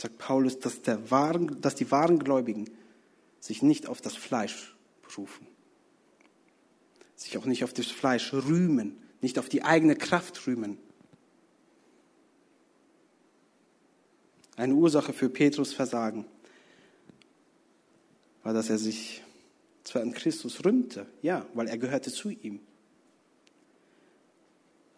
sagt 0.01 0.17
Paulus, 0.17 0.59
dass, 0.59 0.81
der 0.81 1.11
wahren, 1.11 1.59
dass 1.61 1.75
die 1.75 1.91
wahren 1.91 2.19
Gläubigen 2.19 2.69
sich 3.39 3.61
nicht 3.61 3.87
auf 3.87 4.01
das 4.01 4.15
Fleisch 4.15 4.75
berufen, 5.01 5.45
sich 7.15 7.37
auch 7.37 7.45
nicht 7.45 7.63
auf 7.63 7.73
das 7.73 7.87
Fleisch 7.87 8.33
rühmen, 8.33 8.97
nicht 9.21 9.37
auf 9.37 9.49
die 9.49 9.63
eigene 9.63 9.95
Kraft 9.95 10.47
rühmen. 10.47 10.77
Eine 14.55 14.73
Ursache 14.73 15.13
für 15.13 15.29
Petrus 15.29 15.73
Versagen 15.73 16.25
war, 18.43 18.53
dass 18.53 18.69
er 18.69 18.77
sich 18.77 19.23
zwar 19.83 20.01
an 20.01 20.13
Christus 20.13 20.63
rühmte, 20.63 21.07
ja, 21.21 21.45
weil 21.53 21.67
er 21.67 21.77
gehörte 21.77 22.11
zu 22.11 22.29
ihm, 22.29 22.59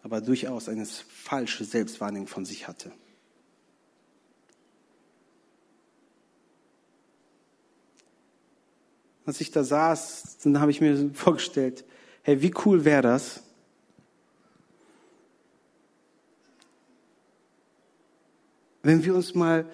aber 0.02 0.20
durchaus 0.20 0.68
eine 0.68 0.86
falsche 0.86 1.64
Selbstwahrnehmung 1.64 2.28
von 2.28 2.44
sich 2.44 2.68
hatte. 2.68 2.92
Als 9.24 9.40
ich 9.40 9.50
da 9.50 9.62
saß, 9.64 10.38
dann 10.42 10.60
habe 10.60 10.70
ich 10.70 10.80
mir 10.80 11.10
vorgestellt, 11.14 11.84
hey, 12.22 12.42
wie 12.42 12.54
cool 12.64 12.84
wäre 12.84 13.02
das, 13.02 13.42
wenn 18.82 19.04
wir 19.04 19.14
uns 19.14 19.34
mal 19.34 19.66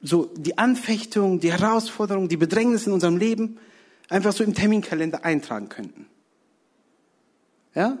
so 0.00 0.26
die 0.36 0.58
Anfechtung, 0.58 1.40
die 1.40 1.52
Herausforderung, 1.52 2.28
die 2.28 2.36
Bedrängnis 2.36 2.86
in 2.86 2.92
unserem 2.92 3.16
Leben 3.16 3.58
einfach 4.08 4.32
so 4.32 4.44
im 4.44 4.54
Terminkalender 4.54 5.24
eintragen 5.24 5.68
könnten. 5.68 6.06
Ja? 7.74 7.98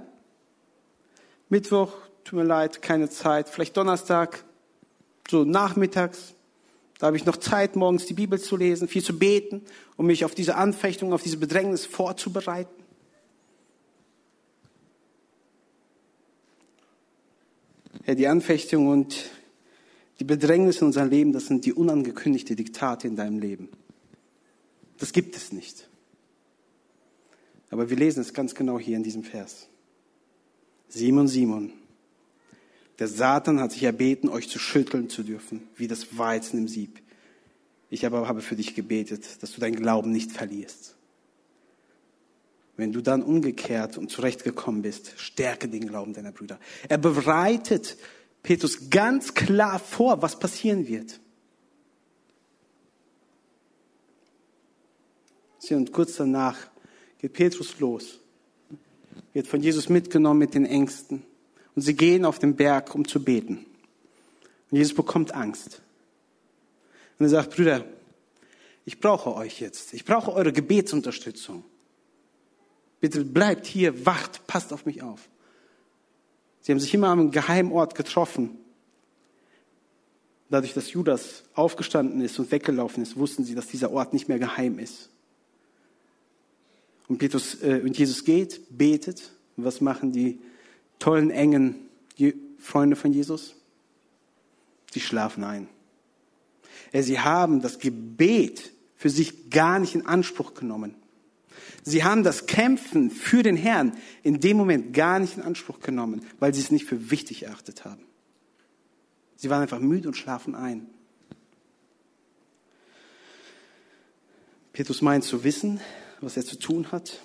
Mittwoch, 1.48 1.92
tut 2.24 2.38
mir 2.38 2.44
leid, 2.44 2.82
keine 2.82 3.08
Zeit. 3.08 3.48
Vielleicht 3.48 3.76
Donnerstag, 3.76 4.44
so 5.28 5.44
nachmittags. 5.44 6.34
Da 7.04 7.08
habe 7.08 7.18
ich 7.18 7.26
noch 7.26 7.36
Zeit, 7.36 7.76
morgens 7.76 8.06
die 8.06 8.14
Bibel 8.14 8.40
zu 8.40 8.56
lesen, 8.56 8.88
viel 8.88 9.04
zu 9.04 9.18
beten, 9.18 9.60
um 9.98 10.06
mich 10.06 10.24
auf 10.24 10.34
diese 10.34 10.54
Anfechtung, 10.54 11.12
auf 11.12 11.22
diese 11.22 11.36
Bedrängnis 11.36 11.84
vorzubereiten. 11.84 12.82
Ja, 18.06 18.14
die 18.14 18.26
Anfechtung 18.26 18.88
und 18.88 19.30
die 20.18 20.24
Bedrängnis 20.24 20.80
in 20.80 20.86
unserem 20.86 21.10
Leben, 21.10 21.34
das 21.34 21.44
sind 21.44 21.66
die 21.66 21.74
unangekündigte 21.74 22.56
Diktate 22.56 23.06
in 23.06 23.16
deinem 23.16 23.38
Leben. 23.38 23.68
Das 24.96 25.12
gibt 25.12 25.36
es 25.36 25.52
nicht. 25.52 25.86
Aber 27.68 27.90
wir 27.90 27.98
lesen 27.98 28.22
es 28.22 28.32
ganz 28.32 28.54
genau 28.54 28.78
hier 28.78 28.96
in 28.96 29.02
diesem 29.02 29.24
Vers. 29.24 29.68
Simon, 30.88 31.28
Simon, 31.28 31.74
der 32.98 33.08
Satan 33.08 33.60
hat 33.60 33.72
sich 33.72 33.82
erbeten, 33.82 34.28
euch 34.28 34.48
zu 34.48 34.58
schütteln 34.58 35.08
zu 35.10 35.22
dürfen, 35.22 35.62
wie 35.76 35.88
das 35.88 36.16
Weizen 36.16 36.58
im 36.58 36.68
Sieb. 36.68 37.00
Ich 37.90 38.06
aber 38.06 38.28
habe 38.28 38.40
für 38.40 38.56
dich 38.56 38.74
gebetet, 38.74 39.42
dass 39.42 39.52
du 39.52 39.60
deinen 39.60 39.76
Glauben 39.76 40.10
nicht 40.10 40.32
verlierst. 40.32 40.96
Wenn 42.76 42.92
du 42.92 43.00
dann 43.00 43.22
umgekehrt 43.22 43.98
und 43.98 44.10
zurechtgekommen 44.10 44.82
bist, 44.82 45.14
stärke 45.16 45.68
den 45.68 45.86
Glauben 45.86 46.12
deiner 46.12 46.32
Brüder. 46.32 46.58
Er 46.88 46.98
bereitet 46.98 47.96
Petrus 48.42 48.90
ganz 48.90 49.34
klar 49.34 49.78
vor, 49.78 50.22
was 50.22 50.38
passieren 50.38 50.86
wird. 50.86 51.20
Und 55.70 55.92
kurz 55.92 56.16
danach 56.16 56.58
geht 57.18 57.32
Petrus 57.32 57.78
los, 57.80 58.20
wird 59.32 59.46
von 59.46 59.62
Jesus 59.62 59.88
mitgenommen 59.88 60.40
mit 60.40 60.54
den 60.54 60.66
Ängsten 60.66 61.22
und 61.74 61.82
sie 61.82 61.94
gehen 61.94 62.24
auf 62.24 62.38
den 62.38 62.56
Berg, 62.56 62.94
um 62.94 63.06
zu 63.06 63.22
beten. 63.22 63.66
Und 64.70 64.78
Jesus 64.78 64.94
bekommt 64.94 65.34
Angst. 65.34 65.80
Und 67.18 67.26
er 67.26 67.30
sagt, 67.30 67.54
Brüder, 67.54 67.84
ich 68.84 69.00
brauche 69.00 69.34
euch 69.34 69.60
jetzt. 69.60 69.94
Ich 69.94 70.04
brauche 70.04 70.32
eure 70.32 70.52
Gebetsunterstützung. 70.52 71.64
Bitte 73.00 73.24
bleibt 73.24 73.66
hier, 73.66 74.06
wacht, 74.06 74.46
passt 74.46 74.72
auf 74.72 74.86
mich 74.86 75.02
auf. 75.02 75.28
Sie 76.60 76.72
haben 76.72 76.80
sich 76.80 76.94
immer 76.94 77.08
am 77.08 77.30
Geheimort 77.30 77.94
getroffen. 77.94 78.56
Dadurch, 80.50 80.72
dass 80.72 80.92
Judas 80.92 81.44
aufgestanden 81.54 82.20
ist 82.20 82.38
und 82.38 82.50
weggelaufen 82.50 83.02
ist, 83.02 83.16
wussten 83.16 83.44
sie, 83.44 83.54
dass 83.54 83.66
dieser 83.66 83.90
Ort 83.90 84.12
nicht 84.12 84.28
mehr 84.28 84.38
geheim 84.38 84.78
ist. 84.78 85.10
Und, 87.08 87.18
Petrus, 87.18 87.62
äh, 87.62 87.82
und 87.84 87.98
Jesus 87.98 88.24
geht, 88.24 88.62
betet. 88.70 89.32
Und 89.56 89.64
was 89.64 89.80
machen 89.80 90.12
die 90.12 90.40
tollen, 91.04 91.30
engen 91.30 91.76
Freunde 92.58 92.96
von 92.96 93.12
Jesus? 93.12 93.56
Sie 94.90 95.00
schlafen 95.00 95.44
ein. 95.44 95.68
Sie 96.94 97.20
haben 97.20 97.60
das 97.60 97.78
Gebet 97.78 98.72
für 98.96 99.10
sich 99.10 99.50
gar 99.50 99.78
nicht 99.78 99.94
in 99.94 100.06
Anspruch 100.06 100.54
genommen. 100.54 100.94
Sie 101.82 102.04
haben 102.04 102.22
das 102.22 102.46
Kämpfen 102.46 103.10
für 103.10 103.42
den 103.42 103.56
Herrn 103.56 103.92
in 104.22 104.40
dem 104.40 104.56
Moment 104.56 104.94
gar 104.94 105.18
nicht 105.18 105.36
in 105.36 105.42
Anspruch 105.42 105.80
genommen, 105.80 106.24
weil 106.38 106.54
sie 106.54 106.62
es 106.62 106.70
nicht 106.70 106.86
für 106.86 107.10
wichtig 107.10 107.42
erachtet 107.42 107.84
haben. 107.84 108.02
Sie 109.36 109.50
waren 109.50 109.60
einfach 109.60 109.80
müde 109.80 110.08
und 110.08 110.16
schlafen 110.16 110.54
ein. 110.54 110.86
Petrus 114.72 115.02
meint 115.02 115.24
zu 115.24 115.44
wissen, 115.44 115.80
was 116.22 116.38
er 116.38 116.46
zu 116.46 116.58
tun 116.58 116.92
hat. 116.92 117.20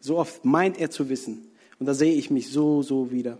So 0.00 0.18
oft 0.18 0.44
meint 0.44 0.78
er 0.78 0.90
zu 0.90 1.08
wissen. 1.08 1.47
Und 1.78 1.86
da 1.86 1.94
sehe 1.94 2.14
ich 2.14 2.30
mich 2.30 2.50
so, 2.50 2.82
so 2.82 3.10
wieder. 3.10 3.38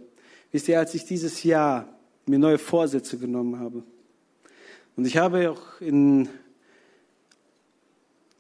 Wisst 0.53 0.69
ihr, 0.69 0.79
als 0.79 0.95
ich 0.95 1.05
dieses 1.05 1.43
Jahr 1.43 1.99
mir 2.27 2.39
neue 2.39 2.59
Vorsätze 2.59 3.19
genommen 3.19 3.59
habe, 3.59 3.83
und 4.97 5.07
ich 5.07 5.17
habe 5.17 5.51
auch 5.51 5.81
in, 5.81 6.29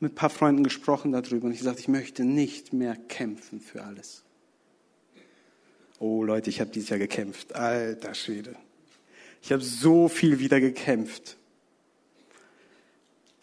mit 0.00 0.12
ein 0.12 0.14
paar 0.16 0.30
Freunden 0.30 0.64
gesprochen 0.64 1.12
darüber 1.12 1.46
und 1.46 1.52
ich 1.52 1.58
gesagt, 1.58 1.78
ich 1.78 1.86
möchte 1.86 2.24
nicht 2.24 2.72
mehr 2.72 2.96
kämpfen 2.96 3.60
für 3.60 3.84
alles. 3.84 4.24
Oh 6.00 6.24
Leute, 6.24 6.50
ich 6.50 6.60
habe 6.60 6.70
dieses 6.70 6.88
Jahr 6.88 6.98
gekämpft. 6.98 7.54
Alter 7.54 8.14
Schwede. 8.14 8.56
Ich 9.40 9.52
habe 9.52 9.62
so 9.62 10.08
viel 10.08 10.40
wieder 10.40 10.60
gekämpft 10.60 11.38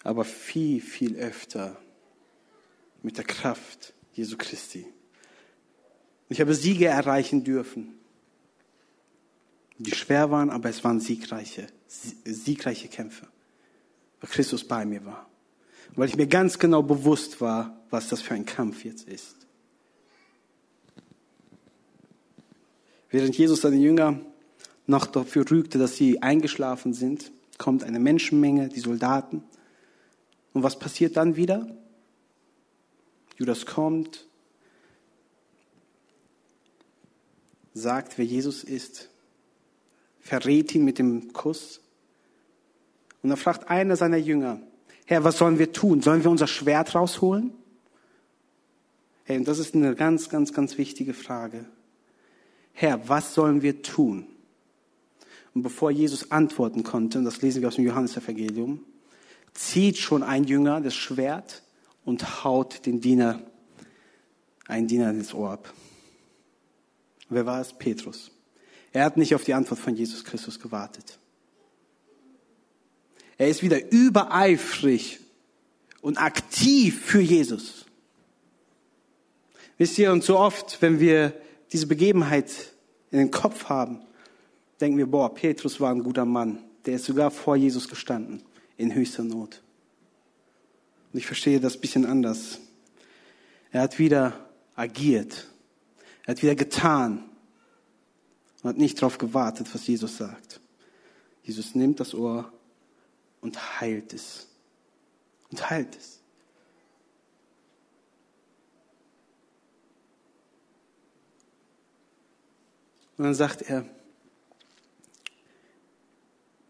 aber 0.05 0.23
viel, 0.23 0.81
viel 0.81 1.17
öfter 1.17 1.81
mit 3.01 3.17
der 3.17 3.25
Kraft 3.25 3.93
Jesu 4.13 4.37
Christi. 4.37 4.85
Ich 6.29 6.41
habe 6.41 6.53
Siege 6.55 6.87
erreichen 6.87 7.43
dürfen, 7.43 7.93
die 9.77 9.93
schwer 9.93 10.31
waren, 10.31 10.49
aber 10.49 10.69
es 10.69 10.83
waren 10.83 10.99
siegreiche, 10.99 11.67
siegreiche 11.87 12.87
Kämpfe, 12.87 13.27
weil 14.21 14.29
Christus 14.29 14.63
bei 14.67 14.85
mir 14.85 15.05
war. 15.05 15.27
Und 15.89 15.97
weil 15.97 16.09
ich 16.09 16.15
mir 16.15 16.27
ganz 16.27 16.57
genau 16.57 16.81
bewusst 16.81 17.41
war, 17.41 17.79
was 17.89 18.09
das 18.09 18.21
für 18.21 18.33
ein 18.33 18.45
Kampf 18.45 18.83
jetzt 18.83 19.07
ist. 19.07 19.35
Während 23.09 23.37
Jesus 23.37 23.61
seine 23.61 23.77
Jünger 23.77 24.19
noch 24.87 25.05
dafür 25.05 25.49
rügte, 25.49 25.77
dass 25.77 25.95
sie 25.95 26.21
eingeschlafen 26.21 26.93
sind, 26.93 27.31
kommt 27.57 27.83
eine 27.83 27.99
Menschenmenge, 27.99 28.69
die 28.69 28.79
Soldaten. 28.79 29.43
Und 30.53 30.63
was 30.63 30.77
passiert 30.77 31.15
dann 31.17 31.35
wieder? 31.35 31.67
Judas 33.37 33.65
kommt, 33.65 34.27
sagt, 37.75 38.17
wer 38.17 38.25
Jesus 38.25 38.63
ist, 38.63 39.09
verrät 40.19 40.73
ihn 40.73 40.83
mit 40.83 40.97
dem 40.97 41.33
Kuss. 41.33 41.81
Und 43.21 43.29
dann 43.29 43.37
fragt 43.37 43.69
einer 43.69 43.95
seiner 43.95 44.17
Jünger, 44.17 44.59
Herr, 45.05 45.23
was 45.23 45.37
sollen 45.37 45.59
wir 45.59 45.71
tun? 45.71 46.01
Sollen 46.01 46.23
wir 46.23 46.31
unser 46.31 46.47
Schwert 46.47 46.95
rausholen? 46.95 47.53
Hey, 49.25 49.37
und 49.37 49.47
das 49.47 49.59
ist 49.59 49.75
eine 49.75 49.93
ganz, 49.93 50.29
ganz, 50.29 50.53
ganz 50.53 50.79
wichtige 50.79 51.13
Frage. 51.13 51.65
Herr, 52.73 53.07
was 53.07 53.35
sollen 53.35 53.61
wir 53.61 53.83
tun? 53.83 54.25
Und 55.53 55.61
bevor 55.61 55.91
Jesus 55.91 56.31
antworten 56.31 56.83
konnte, 56.83 57.19
und 57.19 57.25
das 57.25 57.41
lesen 57.41 57.61
wir 57.61 57.67
aus 57.67 57.75
dem 57.75 57.85
Johannesevangelium, 57.85 58.83
zieht 59.53 59.97
schon 59.97 60.23
ein 60.23 60.43
Jünger 60.43 60.81
das 60.81 60.95
Schwert 60.95 61.63
und 62.03 62.43
haut 62.43 62.85
den 62.85 62.99
Diener, 62.99 63.41
einen 64.67 64.87
Diener 64.87 65.11
ins 65.11 65.33
Ohr 65.33 65.51
ab. 65.51 65.73
Wer 67.29 67.45
war 67.45 67.61
es? 67.61 67.73
Petrus. 67.73 68.31
Er 68.91 69.03
hat 69.03 69.17
nicht 69.17 69.35
auf 69.35 69.43
die 69.43 69.53
Antwort 69.53 69.79
von 69.79 69.95
Jesus 69.95 70.23
Christus 70.23 70.59
gewartet. 70.59 71.17
Er 73.37 73.49
ist 73.49 73.61
wieder 73.61 73.91
übereifrig 73.91 75.19
und 76.01 76.17
aktiv 76.17 77.01
für 77.01 77.19
Jesus. 77.19 77.85
Wisst 79.77 79.97
ihr, 79.97 80.11
und 80.11 80.23
so 80.23 80.39
oft, 80.39 80.81
wenn 80.81 80.99
wir 80.99 81.33
diese 81.73 81.87
Begebenheit 81.87 82.71
in 83.11 83.17
den 83.17 83.31
Kopf 83.31 83.65
haben, 83.65 83.99
denken 84.79 84.97
wir, 84.97 85.07
boah, 85.07 85.33
Petrus 85.33 85.79
war 85.81 85.91
ein 85.91 86.03
guter 86.03 86.25
Mann. 86.25 86.59
Der 86.85 86.95
ist 86.95 87.05
sogar 87.05 87.31
vor 87.31 87.55
Jesus 87.55 87.89
gestanden, 87.89 88.43
in 88.77 88.93
höchster 88.93 89.23
Not. 89.23 89.61
Und 91.11 91.19
ich 91.19 91.25
verstehe 91.25 91.59
das 91.59 91.75
ein 91.75 91.81
bisschen 91.81 92.05
anders. 92.05 92.59
Er 93.71 93.81
hat 93.81 93.99
wieder 93.99 94.47
agiert. 94.75 95.47
Er 96.25 96.31
hat 96.31 96.41
wieder 96.41 96.55
getan 96.55 97.29
und 98.61 98.69
hat 98.69 98.77
nicht 98.77 99.01
darauf 99.01 99.17
gewartet, 99.17 99.67
was 99.73 99.85
Jesus 99.85 100.17
sagt. 100.17 100.59
Jesus 101.43 101.75
nimmt 101.75 101.99
das 101.99 102.15
Ohr 102.15 102.51
und 103.41 103.79
heilt 103.79 104.13
es. 104.13 104.47
Und 105.51 105.69
heilt 105.69 105.95
es. 105.95 106.19
Und 113.17 113.25
dann 113.25 113.35
sagt 113.35 113.61
er, 113.61 113.85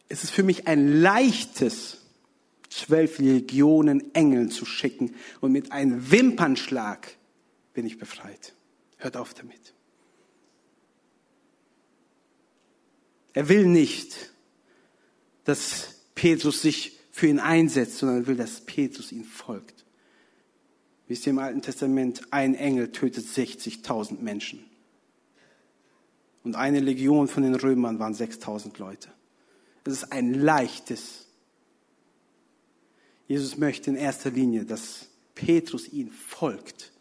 es 0.09 0.23
ist 0.23 0.31
für 0.31 0.43
mich 0.43 0.67
ein 0.67 1.01
leichtes, 1.01 2.01
zwölf 2.69 3.19
Legionen 3.19 4.13
Engeln 4.13 4.51
zu 4.51 4.65
schicken 4.65 5.15
und 5.39 5.53
mit 5.53 5.71
einem 5.71 6.11
Wimpernschlag 6.11 7.15
bin 7.73 7.85
ich 7.87 7.97
befreit. 7.97 8.53
Hört 9.05 9.17
auf 9.17 9.35
damit. 9.35 9.75
Er 13.33 13.49
will 13.49 13.67
nicht, 13.67 14.31
dass 15.43 16.01
Petrus 16.15 16.63
sich 16.63 16.97
für 17.11 17.27
ihn 17.27 17.37
einsetzt, 17.37 17.99
sondern 17.99 18.23
er 18.23 18.25
will, 18.25 18.35
dass 18.35 18.61
Petrus 18.61 19.11
ihm 19.11 19.23
folgt. 19.23 19.85
Wisst 21.07 21.27
ihr 21.27 21.33
im 21.33 21.37
Alten 21.37 21.61
Testament, 21.61 22.33
ein 22.33 22.55
Engel 22.55 22.91
tötet 22.91 23.27
60.000 23.27 24.21
Menschen. 24.21 24.65
Und 26.43 26.55
eine 26.55 26.79
Legion 26.79 27.27
von 27.27 27.43
den 27.43 27.53
Römern 27.53 27.99
waren 27.99 28.15
6.000 28.15 28.79
Leute. 28.79 29.09
Es 29.83 29.93
ist 29.93 30.11
ein 30.11 30.33
leichtes. 30.33 31.27
Jesus 33.27 33.55
möchte 33.55 33.91
in 33.91 33.97
erster 33.97 34.31
Linie, 34.31 34.65
dass 34.65 35.09
Petrus 35.35 35.89
ihm 35.89 36.09
folgt. 36.09 36.91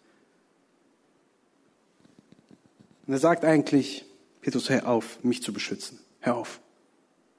Und 3.07 3.13
er 3.13 3.19
sagt 3.19 3.45
eigentlich, 3.45 4.05
Petrus, 4.41 4.71
hör 4.71 4.89
auf, 4.89 5.23
mich 5.23 5.43
zu 5.43 5.53
beschützen. 5.53 5.99
Hör 6.21 6.37
auf. 6.37 6.61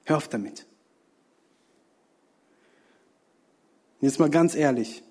Hör 0.04 0.18
auf 0.18 0.28
damit. 0.28 0.66
Jetzt 4.02 4.20
mal 4.20 4.30
ganz 4.30 4.56
ehrlich. 4.56 5.04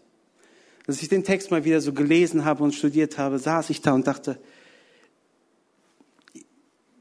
Als 0.86 1.02
ich 1.02 1.08
den 1.08 1.24
Text 1.24 1.50
mal 1.50 1.64
wieder 1.64 1.80
so 1.80 1.92
gelesen 1.92 2.44
habe 2.44 2.62
und 2.62 2.74
studiert 2.74 3.18
habe, 3.18 3.38
saß 3.38 3.70
ich 3.70 3.80
da 3.80 3.92
und 3.92 4.06
dachte, 4.06 4.38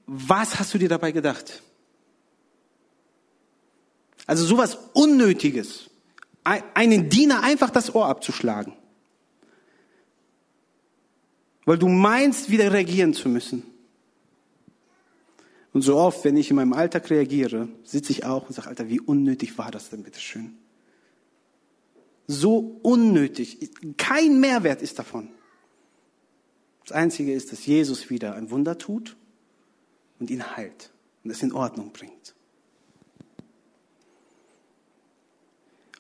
was 0.06 0.60
hast 0.60 0.74
du 0.74 0.78
dir 0.78 0.90
dabei 0.90 1.12
gedacht? 1.12 1.62
Also 4.26 4.46
sowas 4.46 4.78
Unnötiges. 4.94 5.90
Einen 6.44 7.10
Diener 7.10 7.42
einfach 7.44 7.70
das 7.70 7.94
Ohr 7.94 8.08
abzuschlagen. 8.08 8.74
Weil 11.66 11.78
du 11.78 11.88
meinst, 11.88 12.50
wieder 12.50 12.72
reagieren 12.72 13.14
zu 13.14 13.30
müssen. 13.30 13.64
Und 15.74 15.82
so 15.82 15.96
oft, 15.98 16.24
wenn 16.24 16.38
ich 16.38 16.50
in 16.50 16.56
meinem 16.56 16.74
Alltag 16.74 17.10
reagiere, 17.10 17.68
sitze 17.84 18.12
ich 18.12 18.26
auch 18.26 18.48
und 18.48 18.54
sage, 18.54 18.68
Alter, 18.68 18.90
wie 18.90 19.00
unnötig 19.00 19.58
war 19.58 19.72
das 19.72 19.90
denn, 19.90 20.04
bitteschön? 20.04 20.58
So 22.28 22.80
unnötig. 22.84 23.72
Kein 23.98 24.40
Mehrwert 24.40 24.82
ist 24.82 25.00
davon. 25.00 25.30
Das 26.84 26.92
Einzige 26.92 27.34
ist, 27.34 27.52
dass 27.52 27.66
Jesus 27.66 28.10
wieder 28.10 28.36
ein 28.36 28.52
Wunder 28.52 28.78
tut 28.78 29.16
und 30.20 30.30
ihn 30.30 30.56
heilt 30.56 30.92
und 31.24 31.32
es 31.32 31.42
in 31.42 31.54
Ordnung 31.54 31.92
bringt. 31.92 32.36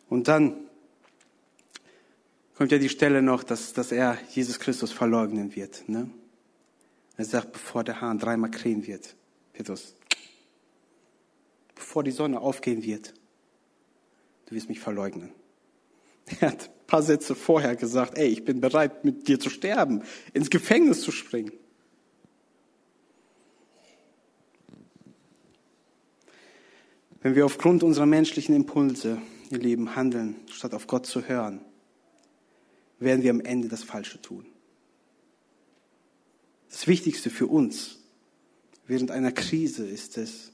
Und 0.10 0.28
dann 0.28 0.56
kommt 2.56 2.72
ja 2.72 2.78
die 2.78 2.90
Stelle 2.90 3.22
noch, 3.22 3.44
dass, 3.44 3.74
dass 3.74 3.92
er 3.92 4.18
Jesus 4.30 4.60
Christus 4.60 4.92
verleugnen 4.92 5.56
wird. 5.56 5.88
Ne? 5.88 6.10
Er 7.18 7.26
sagt, 7.26 7.54
bevor 7.54 7.84
der 7.84 8.02
Hahn 8.02 8.20
dreimal 8.20 8.52
krähen 8.52 8.86
wird, 8.88 9.16
Petrus, 9.54 9.96
bevor 11.76 12.04
die 12.04 12.12
Sonne 12.12 12.40
aufgehen 12.40 12.84
wird, 12.84 13.14
du 14.48 14.56
wirst 14.56 14.70
mich 14.70 14.80
verleugnen. 14.80 15.32
Er 16.40 16.52
hat 16.52 16.70
ein 16.70 16.88
paar 16.88 17.04
Sätze 17.04 17.36
vorher 17.36 17.76
gesagt, 17.76 18.18
ey, 18.18 18.28
ich 18.28 18.46
bin 18.46 18.62
bereit, 18.62 19.04
mit 19.04 19.28
dir 19.28 19.40
zu 19.40 19.50
sterben, 19.50 20.04
ins 20.34 20.50
Gefängnis 20.50 21.02
zu 21.02 21.12
springen. 21.12 21.52
Wenn 27.22 27.36
wir 27.36 27.46
aufgrund 27.46 27.84
unserer 27.84 28.06
menschlichen 28.06 28.56
Impulse, 28.56 29.22
ihr 29.50 29.60
Leben, 29.60 29.96
handeln, 29.96 30.36
statt 30.50 30.74
auf 30.74 30.88
Gott 30.88 31.06
zu 31.06 31.28
hören, 31.28 31.62
werden 33.04 33.24
wir 33.24 33.32
am 33.32 33.42
Ende 33.42 33.68
das 33.68 33.84
Falsche 33.84 34.22
tun. 34.22 34.46
Das 36.70 36.88
Wichtigste 36.88 37.30
für 37.30 37.48
uns 37.48 38.00
Während 38.86 39.12
einer 39.12 39.32
Krise 39.32 39.88
ist 39.88 40.18
es, 40.18 40.52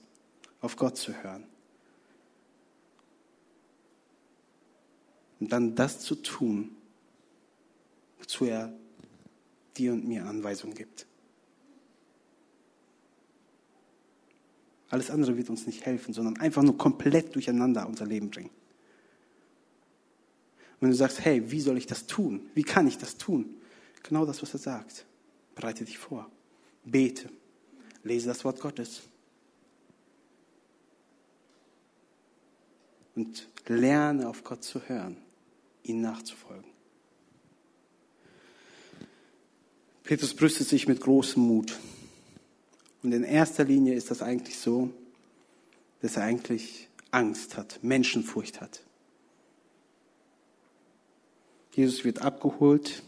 auf 0.61 0.75
Gott 0.75 0.97
zu 0.97 1.13
hören. 1.23 1.45
Und 5.39 5.51
dann 5.51 5.75
das 5.75 6.01
zu 6.01 6.15
tun, 6.15 6.75
wozu 8.19 8.45
er 8.45 8.73
dir 9.77 9.93
und 9.93 10.07
mir 10.07 10.25
Anweisungen 10.25 10.75
gibt. 10.75 11.07
Alles 14.89 15.11
andere 15.11 15.37
wird 15.37 15.49
uns 15.49 15.65
nicht 15.65 15.85
helfen, 15.85 16.13
sondern 16.13 16.37
einfach 16.37 16.63
nur 16.63 16.77
komplett 16.77 17.33
durcheinander 17.35 17.87
unser 17.87 18.05
Leben 18.05 18.29
bringen. 18.29 18.49
Wenn 20.79 20.89
du 20.89 20.95
sagst, 20.95 21.23
hey, 21.23 21.51
wie 21.51 21.59
soll 21.59 21.77
ich 21.77 21.87
das 21.87 22.07
tun? 22.07 22.49
Wie 22.53 22.63
kann 22.63 22.87
ich 22.87 22.97
das 22.97 23.17
tun? 23.17 23.55
Genau 24.03 24.25
das, 24.25 24.41
was 24.41 24.53
er 24.53 24.59
sagt. 24.59 25.05
Bereite 25.55 25.83
dich 25.83 25.97
vor. 25.97 26.29
Bete. 26.85 27.29
Lese 28.03 28.27
das 28.27 28.45
Wort 28.45 28.61
Gottes. 28.61 29.01
Und 33.15 33.49
lerne 33.67 34.29
auf 34.29 34.43
Gott 34.43 34.63
zu 34.63 34.81
hören, 34.87 35.17
ihm 35.83 35.99
nachzufolgen. 35.99 36.69
Petrus 40.03 40.33
brüstet 40.33 40.67
sich 40.67 40.87
mit 40.87 41.01
großem 41.01 41.43
Mut. 41.43 41.77
Und 43.03 43.11
in 43.11 43.23
erster 43.23 43.63
Linie 43.63 43.93
ist 43.93 44.09
das 44.09 44.21
eigentlich 44.21 44.57
so, 44.57 44.91
dass 46.01 46.17
er 46.17 46.23
eigentlich 46.23 46.87
Angst 47.11 47.57
hat, 47.57 47.79
Menschenfurcht 47.83 48.61
hat. 48.61 48.81
Jesus 51.79 52.03
wird 52.03 52.21
abgeholt, 52.21 53.03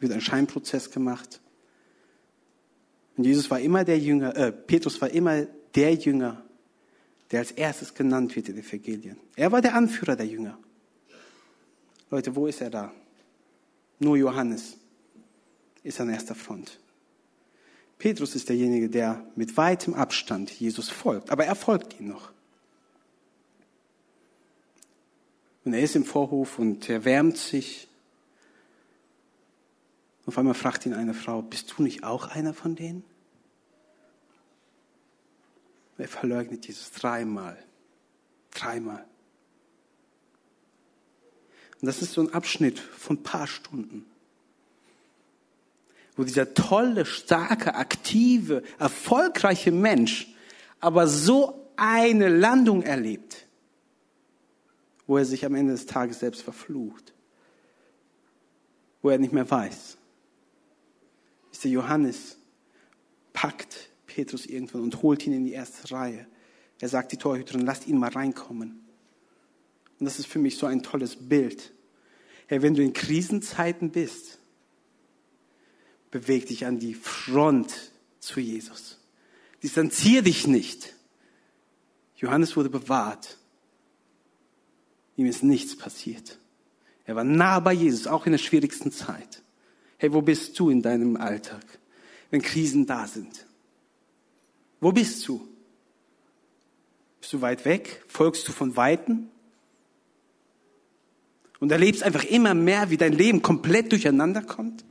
wird 0.00 0.12
ein 0.12 0.20
Scheinprozess 0.20 0.90
gemacht 0.90 1.40
Und 3.20 3.24
Jesus 3.24 3.50
war 3.50 3.60
immer 3.60 3.84
der 3.84 3.98
Jünger, 3.98 4.34
äh, 4.34 4.50
Petrus 4.50 4.98
war 5.02 5.10
immer 5.10 5.44
der 5.74 5.94
Jünger, 5.94 6.42
der 7.30 7.40
als 7.40 7.50
erstes 7.52 7.92
genannt 7.92 8.34
wird 8.34 8.48
in 8.48 8.56
den 8.56 8.64
Evangelien. 8.64 9.18
Er 9.36 9.52
war 9.52 9.60
der 9.60 9.74
Anführer 9.74 10.16
der 10.16 10.26
Jünger. 10.26 10.58
Leute, 12.10 12.34
wo 12.34 12.46
ist 12.46 12.62
er 12.62 12.70
da? 12.70 12.94
Nur 13.98 14.16
Johannes 14.16 14.78
ist 15.82 16.00
an 16.00 16.08
erster 16.08 16.34
Front. 16.34 16.80
Petrus 17.98 18.34
ist 18.34 18.48
derjenige, 18.48 18.88
der 18.88 19.22
mit 19.36 19.54
weitem 19.58 19.92
Abstand 19.92 20.50
Jesus 20.50 20.88
folgt, 20.88 21.30
aber 21.30 21.44
er 21.44 21.54
folgt 21.54 22.00
ihm 22.00 22.08
noch. 22.08 22.32
Und 25.66 25.74
er 25.74 25.82
ist 25.82 25.94
im 25.94 26.06
Vorhof 26.06 26.58
und 26.58 26.88
er 26.88 27.04
wärmt 27.04 27.36
sich. 27.36 27.86
Auf 30.30 30.38
einmal 30.38 30.54
fragt 30.54 30.86
ihn 30.86 30.94
eine 30.94 31.12
Frau, 31.12 31.42
bist 31.42 31.74
du 31.76 31.82
nicht 31.82 32.04
auch 32.04 32.28
einer 32.28 32.54
von 32.54 32.76
denen? 32.76 33.02
Er 35.98 36.06
verleugnet 36.06 36.68
Jesus 36.68 36.92
dreimal. 36.92 37.58
Dreimal. 38.52 39.04
Und 41.80 41.86
das 41.88 42.00
ist 42.00 42.12
so 42.12 42.20
ein 42.20 42.32
Abschnitt 42.32 42.78
von 42.78 43.16
ein 43.16 43.22
paar 43.24 43.48
Stunden, 43.48 44.06
wo 46.14 46.22
dieser 46.22 46.54
tolle, 46.54 47.06
starke, 47.06 47.74
aktive, 47.74 48.62
erfolgreiche 48.78 49.72
Mensch 49.72 50.32
aber 50.78 51.08
so 51.08 51.68
eine 51.74 52.28
Landung 52.28 52.84
erlebt, 52.84 53.48
wo 55.08 55.18
er 55.18 55.24
sich 55.24 55.44
am 55.44 55.56
Ende 55.56 55.72
des 55.72 55.86
Tages 55.86 56.20
selbst 56.20 56.42
verflucht, 56.42 57.14
wo 59.02 59.10
er 59.10 59.18
nicht 59.18 59.32
mehr 59.32 59.50
weiß. 59.50 59.96
Ist 61.60 61.64
der 61.64 61.72
Johannes 61.72 62.38
packt 63.34 63.90
Petrus 64.06 64.46
irgendwann 64.46 64.80
und 64.80 65.02
holt 65.02 65.26
ihn 65.26 65.34
in 65.34 65.44
die 65.44 65.52
erste 65.52 65.90
Reihe. 65.90 66.26
Er 66.78 66.88
sagt 66.88 67.12
die 67.12 67.18
Torhüterin, 67.18 67.66
lasst 67.66 67.86
ihn 67.86 67.98
mal 67.98 68.08
reinkommen. 68.08 68.80
Und 69.98 70.06
das 70.06 70.18
ist 70.18 70.26
für 70.26 70.38
mich 70.38 70.56
so 70.56 70.64
ein 70.64 70.82
tolles 70.82 71.16
Bild. 71.16 71.74
Hey, 72.46 72.62
wenn 72.62 72.72
du 72.72 72.82
in 72.82 72.94
Krisenzeiten 72.94 73.90
bist, 73.90 74.38
beweg 76.10 76.46
dich 76.46 76.64
an 76.64 76.78
die 76.78 76.94
Front 76.94 77.92
zu 78.20 78.40
Jesus. 78.40 78.98
Distanzier 79.62 80.22
dich 80.22 80.46
nicht. 80.46 80.94
Johannes 82.16 82.56
wurde 82.56 82.70
bewahrt. 82.70 83.36
Ihm 85.14 85.26
ist 85.26 85.42
nichts 85.42 85.76
passiert. 85.76 86.38
Er 87.04 87.16
war 87.16 87.24
nah 87.24 87.60
bei 87.60 87.74
Jesus, 87.74 88.06
auch 88.06 88.24
in 88.24 88.32
der 88.32 88.38
schwierigsten 88.38 88.92
Zeit. 88.92 89.42
Hey, 90.00 90.10
wo 90.14 90.22
bist 90.22 90.58
du 90.58 90.70
in 90.70 90.80
deinem 90.80 91.18
Alltag, 91.18 91.62
wenn 92.30 92.40
Krisen 92.40 92.86
da 92.86 93.06
sind? 93.06 93.46
Wo 94.80 94.92
bist 94.92 95.28
du? 95.28 95.46
Bist 97.20 97.34
du 97.34 97.42
weit 97.42 97.66
weg? 97.66 98.02
Folgst 98.08 98.48
du 98.48 98.52
von 98.52 98.74
Weitem? 98.76 99.28
Und 101.58 101.70
erlebst 101.70 102.02
einfach 102.02 102.24
immer 102.24 102.54
mehr, 102.54 102.88
wie 102.88 102.96
dein 102.96 103.12
Leben 103.12 103.42
komplett 103.42 103.92
durcheinander 103.92 104.40
kommt? 104.40 104.86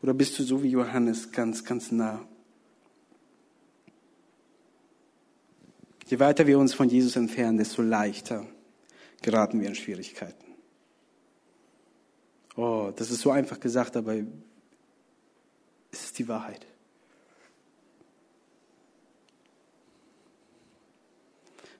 Oder 0.00 0.14
bist 0.14 0.38
du 0.38 0.44
so 0.44 0.62
wie 0.62 0.70
Johannes 0.70 1.32
ganz, 1.32 1.64
ganz 1.64 1.90
nah? 1.90 2.24
Je 6.06 6.20
weiter 6.20 6.46
wir 6.46 6.60
uns 6.60 6.74
von 6.74 6.88
Jesus 6.88 7.16
entfernen, 7.16 7.58
desto 7.58 7.82
leichter 7.82 8.46
geraten 9.20 9.60
wir 9.60 9.66
in 9.66 9.74
Schwierigkeiten. 9.74 10.43
Oh, 12.56 12.92
das 12.94 13.10
ist 13.10 13.20
so 13.20 13.30
einfach 13.30 13.58
gesagt, 13.58 13.96
aber 13.96 14.14
es 15.90 16.04
ist 16.04 16.18
die 16.18 16.28
Wahrheit. 16.28 16.66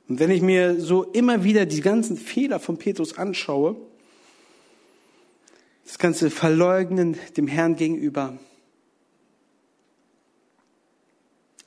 Und 0.09 0.19
wenn 0.19 0.31
ich 0.31 0.43
mir 0.43 0.81
so 0.81 1.05
immer 1.05 1.45
wieder 1.45 1.65
die 1.65 1.81
ganzen 1.81 2.17
Fehler 2.17 2.61
von 2.61 2.77
Petrus 2.77 3.17
anschaue, 3.17 3.77
das 5.85 5.99
ganze 5.99 6.31
Verleugnen 6.31 7.17
dem 7.37 7.47
Herrn 7.47 7.77
gegenüber, 7.77 8.39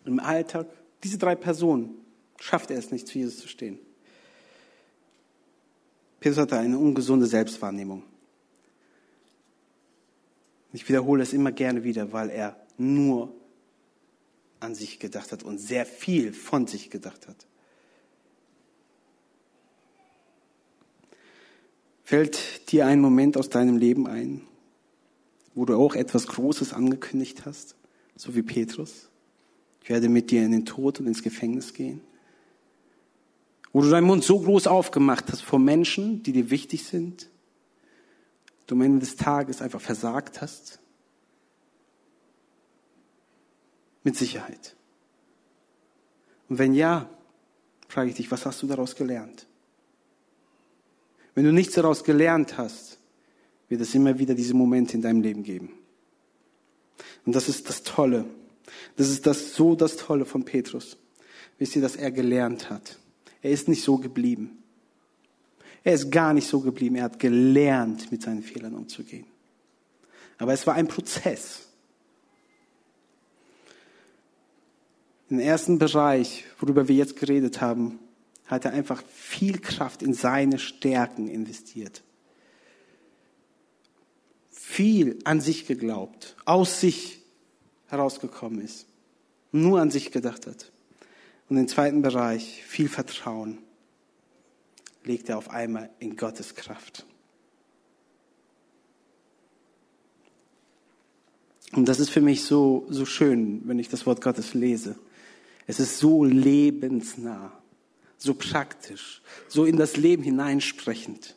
im 0.05 0.19
Alltag, 0.19 0.67
diese 1.03 1.17
drei 1.17 1.35
Personen, 1.35 1.95
schafft 2.39 2.71
er 2.71 2.77
es 2.77 2.91
nicht, 2.91 3.07
zu 3.07 3.17
Jesus 3.17 3.39
zu 3.39 3.47
stehen. 3.47 3.79
Petrus 6.19 6.39
hatte 6.39 6.57
eine 6.57 6.77
ungesunde 6.77 7.25
Selbstwahrnehmung. 7.25 8.03
Ich 10.73 10.87
wiederhole 10.87 11.23
es 11.23 11.33
immer 11.33 11.51
gerne 11.51 11.83
wieder, 11.83 12.11
weil 12.11 12.29
er 12.29 12.55
nur 12.77 13.33
an 14.59 14.75
sich 14.75 14.99
gedacht 14.99 15.31
hat 15.31 15.43
und 15.43 15.59
sehr 15.59 15.85
viel 15.85 16.33
von 16.33 16.67
sich 16.67 16.89
gedacht 16.89 17.27
hat. 17.27 17.47
Fällt 22.03 22.71
dir 22.71 22.85
ein 22.85 23.01
Moment 23.01 23.37
aus 23.37 23.49
deinem 23.49 23.77
Leben 23.77 24.07
ein, 24.07 24.41
wo 25.55 25.65
du 25.65 25.75
auch 25.75 25.95
etwas 25.95 26.27
Großes 26.27 26.73
angekündigt 26.73 27.45
hast, 27.45 27.75
so 28.15 28.35
wie 28.35 28.43
Petrus? 28.43 29.09
Ich 29.83 29.89
werde 29.89 30.09
mit 30.09 30.31
dir 30.31 30.43
in 30.43 30.51
den 30.51 30.65
Tod 30.65 30.99
und 30.99 31.07
ins 31.07 31.23
Gefängnis 31.23 31.73
gehen. 31.73 32.01
Wo 33.73 33.81
du 33.81 33.89
deinen 33.89 34.07
Mund 34.07 34.23
so 34.23 34.39
groß 34.39 34.67
aufgemacht 34.67 35.31
hast 35.31 35.41
vor 35.41 35.59
Menschen, 35.59 36.23
die 36.23 36.31
dir 36.31 36.49
wichtig 36.49 36.85
sind, 36.85 37.29
du 38.67 38.75
am 38.75 38.81
Ende 38.81 38.99
des 38.99 39.15
Tages 39.15 39.61
einfach 39.61 39.81
versagt 39.81 40.41
hast. 40.41 40.79
Mit 44.03 44.15
Sicherheit. 44.15 44.75
Und 46.49 46.59
wenn 46.59 46.73
ja, 46.73 47.09
frage 47.87 48.09
ich 48.09 48.15
dich, 48.15 48.31
was 48.31 48.45
hast 48.45 48.61
du 48.61 48.67
daraus 48.67 48.95
gelernt? 48.95 49.47
Wenn 51.33 51.45
du 51.45 51.51
nichts 51.51 51.75
daraus 51.75 52.03
gelernt 52.03 52.57
hast, 52.57 52.99
wird 53.69 53.81
es 53.81 53.93
immer 53.95 54.17
wieder 54.17 54.33
diese 54.33 54.53
Momente 54.53 54.93
in 54.93 55.01
deinem 55.01 55.21
Leben 55.21 55.43
geben. 55.43 55.73
Und 57.25 57.35
das 57.35 57.49
ist 57.49 57.67
das 57.67 57.83
Tolle. 57.83 58.25
Das 58.95 59.09
ist 59.09 59.25
das, 59.25 59.53
so 59.53 59.75
das 59.75 59.97
Tolle 59.97 60.25
von 60.25 60.45
Petrus. 60.45 60.97
Wisst 61.57 61.75
ihr, 61.75 61.81
dass 61.81 61.95
er 61.95 62.11
gelernt 62.11 62.69
hat. 62.69 62.97
Er 63.41 63.51
ist 63.51 63.67
nicht 63.67 63.83
so 63.83 63.97
geblieben. 63.97 64.63
Er 65.83 65.93
ist 65.93 66.11
gar 66.11 66.33
nicht 66.33 66.47
so 66.47 66.59
geblieben. 66.59 66.95
Er 66.95 67.05
hat 67.05 67.19
gelernt, 67.19 68.11
mit 68.11 68.21
seinen 68.21 68.43
Fehlern 68.43 68.73
umzugehen. 68.73 69.25
Aber 70.37 70.53
es 70.53 70.67
war 70.67 70.75
ein 70.75 70.87
Prozess. 70.87 71.67
Im 75.29 75.39
ersten 75.39 75.77
Bereich, 75.77 76.45
worüber 76.59 76.87
wir 76.87 76.95
jetzt 76.95 77.17
geredet 77.17 77.59
haben, 77.59 77.99
hat 78.45 78.63
er 78.65 78.71
einfach 78.71 79.03
viel 79.13 79.59
Kraft 79.59 80.01
in 80.01 80.13
seine 80.13 80.57
Stärken 80.57 81.27
investiert. 81.27 82.01
Viel 84.49 85.19
an 85.25 85.41
sich 85.41 85.67
geglaubt, 85.67 86.35
aus 86.45 86.79
sich 86.79 87.21
herausgekommen 87.87 88.61
ist, 88.61 88.85
nur 89.51 89.81
an 89.81 89.91
sich 89.91 90.11
gedacht 90.11 90.47
hat. 90.47 90.71
Und 91.49 91.57
im 91.57 91.67
zweiten 91.67 92.01
Bereich 92.01 92.63
viel 92.65 92.89
Vertrauen 92.89 93.57
legt 95.07 95.29
er 95.29 95.37
auf 95.37 95.49
einmal 95.49 95.89
in 95.99 96.15
Gottes 96.15 96.53
Kraft. 96.55 97.05
Und 101.73 101.87
das 101.87 101.99
ist 101.99 102.09
für 102.09 102.21
mich 102.21 102.43
so, 102.43 102.85
so 102.89 103.05
schön, 103.05 103.61
wenn 103.65 103.79
ich 103.79 103.89
das 103.89 104.05
Wort 104.05 104.21
Gottes 104.21 104.53
lese. 104.53 104.95
Es 105.65 105.79
ist 105.79 105.97
so 105.97 106.23
lebensnah 106.23 107.51
so 108.17 108.33
praktisch, 108.33 109.21
so 109.47 109.65
in 109.65 109.77
das 109.77 109.95
Leben 109.95 110.23
hineinsprechend. 110.23 111.35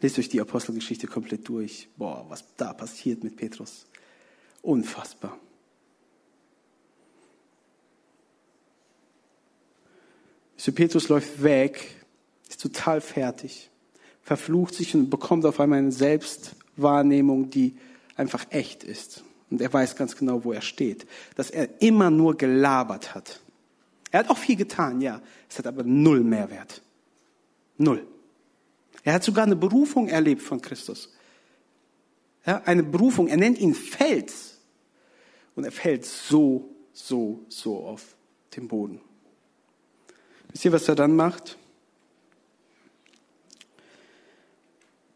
Lest 0.00 0.18
euch 0.18 0.28
die 0.28 0.40
Apostelgeschichte 0.40 1.06
komplett 1.06 1.48
durch. 1.48 1.88
Boah, 1.96 2.26
was 2.28 2.44
da 2.56 2.72
passiert 2.72 3.24
mit 3.24 3.36
Petrus. 3.36 3.86
Unfassbar. 4.62 5.38
Petrus 10.74 11.08
läuft 11.08 11.42
weg, 11.42 11.94
ist 12.48 12.60
total 12.60 13.00
fertig, 13.00 13.70
verflucht 14.22 14.74
sich 14.74 14.94
und 14.94 15.08
bekommt 15.08 15.46
auf 15.46 15.60
einmal 15.60 15.78
eine 15.78 15.92
Selbstwahrnehmung, 15.92 17.50
die 17.50 17.76
einfach 18.16 18.46
echt 18.50 18.84
ist. 18.84 19.24
Und 19.50 19.62
er 19.62 19.72
weiß 19.72 19.96
ganz 19.96 20.16
genau, 20.16 20.44
wo 20.44 20.52
er 20.52 20.60
steht. 20.60 21.06
Dass 21.36 21.50
er 21.50 21.80
immer 21.80 22.10
nur 22.10 22.36
gelabert 22.36 23.14
hat. 23.14 23.40
Er 24.10 24.20
hat 24.20 24.30
auch 24.30 24.38
viel 24.38 24.56
getan, 24.56 25.00
ja. 25.00 25.22
Es 25.48 25.58
hat 25.58 25.66
aber 25.66 25.84
null 25.84 26.20
Mehrwert. 26.20 26.82
Null. 27.78 28.06
Er 29.04 29.14
hat 29.14 29.24
sogar 29.24 29.44
eine 29.44 29.56
Berufung 29.56 30.08
erlebt 30.08 30.42
von 30.42 30.60
Christus. 30.60 31.14
Ja, 32.44 32.62
eine 32.64 32.82
Berufung. 32.82 33.28
Er 33.28 33.36
nennt 33.36 33.58
ihn 33.58 33.74
Fels. 33.74 34.58
Und 35.54 35.64
er 35.64 35.72
fällt 35.72 36.04
so, 36.04 36.68
so, 36.92 37.44
so 37.48 37.86
auf 37.86 38.16
den 38.54 38.68
Boden. 38.68 39.00
Wisst 40.58 40.64
ihr, 40.64 40.72
was 40.72 40.88
er 40.88 40.96
dann 40.96 41.14
macht? 41.14 41.56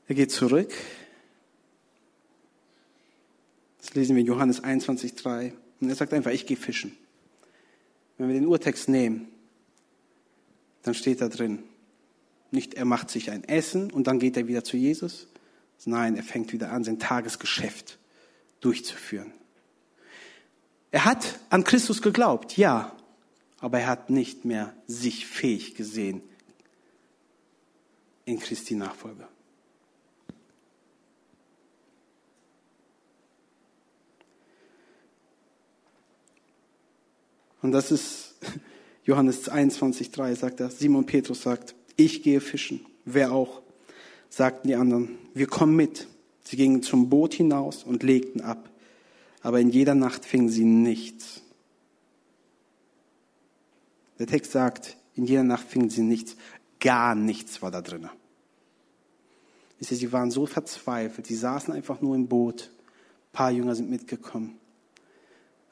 Er 0.07 0.15
geht 0.15 0.31
zurück 0.31 0.73
Das 3.81 3.93
lesen 3.95 4.15
wir 4.15 4.21
in 4.21 4.29
Johannes 4.29 4.63
21,3. 4.63 5.53
Und 5.81 5.89
er 5.89 5.97
sagt 5.97 6.13
einfach, 6.13 6.31
ich 6.31 6.47
gehe 6.47 6.57
fischen. 6.57 6.97
Wenn 8.19 8.29
wir 8.29 8.35
den 8.35 8.47
Urtext 8.47 8.89
nehmen, 8.89 9.27
dann 10.85 10.95
steht 10.95 11.21
da 11.21 11.29
drin, 11.29 11.65
nicht 12.53 12.75
er 12.75 12.85
macht 12.85 13.11
sich 13.11 13.29
ein 13.29 13.43
Essen 13.43 13.91
und 13.91 14.07
dann 14.07 14.21
geht 14.21 14.37
er 14.37 14.47
wieder 14.47 14.63
zu 14.63 14.77
Jesus. 14.77 15.27
Nein, 15.87 16.15
er 16.15 16.23
fängt 16.23 16.53
wieder 16.53 16.71
an, 16.71 16.85
sein 16.85 17.01
Tagesgeschäft 17.01 17.99
durchzuführen. 18.61 19.33
Er 20.93 21.05
hat 21.05 21.41
an 21.51 21.65
Christus 21.65 22.01
geglaubt, 22.01 22.57
ja, 22.57 22.97
aber 23.63 23.79
er 23.79 23.87
hat 23.87 24.11
nicht 24.11 24.45
mehr 24.45 24.75
sich 24.89 25.25
fähig 25.25 25.77
gesehen 25.77 26.21
in 28.25 28.39
Christi 28.41 28.75
Nachfolge. 28.75 29.27
Und 37.63 37.71
das 37.71 37.93
ist 37.93 38.35
Johannes 39.05 39.49
21,3 39.49 40.35
sagt 40.35 40.59
er. 40.59 40.69
Simon 40.69 41.07
Petrus 41.07 41.43
sagt, 41.43 41.77
ich 41.97 42.25
gehe 42.25 42.41
fischen. 42.41 42.85
Wer 43.05 43.31
auch? 43.31 43.63
Sagten 44.29 44.69
die 44.69 44.75
anderen, 44.75 45.19
wir 45.35 45.47
kommen 45.47 45.77
mit. 45.77 46.09
Sie 46.43 46.57
gingen 46.57 46.83
zum 46.83 47.09
Boot 47.09 47.35
hinaus 47.35 47.85
und 47.85 48.03
legten 48.03 48.41
ab. 48.41 48.69
Aber 49.41 49.61
in 49.61 49.71
jeder 49.71 49.95
Nacht 49.95 50.25
fingen 50.25 50.49
sie 50.49 50.65
nichts. 50.65 51.42
Der 54.23 54.29
Text 54.29 54.53
sagt, 54.53 54.97
in 55.17 55.25
jeder 55.25 55.43
Nacht 55.43 55.67
fingen 55.67 55.91
sie 55.91 56.03
nichts. 56.03 56.37
Gar 56.79 57.17
nichts 57.17 57.61
war 57.61 57.73
da 57.73 57.81
drin. 57.81 58.09
Sie 59.81 60.13
waren 60.13 60.31
so 60.31 60.47
verzweifelt. 60.47 61.27
Sie 61.27 61.35
saßen 61.35 61.75
einfach 61.75 62.01
nur 62.01 62.15
im 62.15 62.29
Boot. 62.29 62.71
Ein 62.71 63.33
paar 63.33 63.51
Jünger 63.51 63.75
sind 63.75 63.91
mitgekommen, 63.91 64.61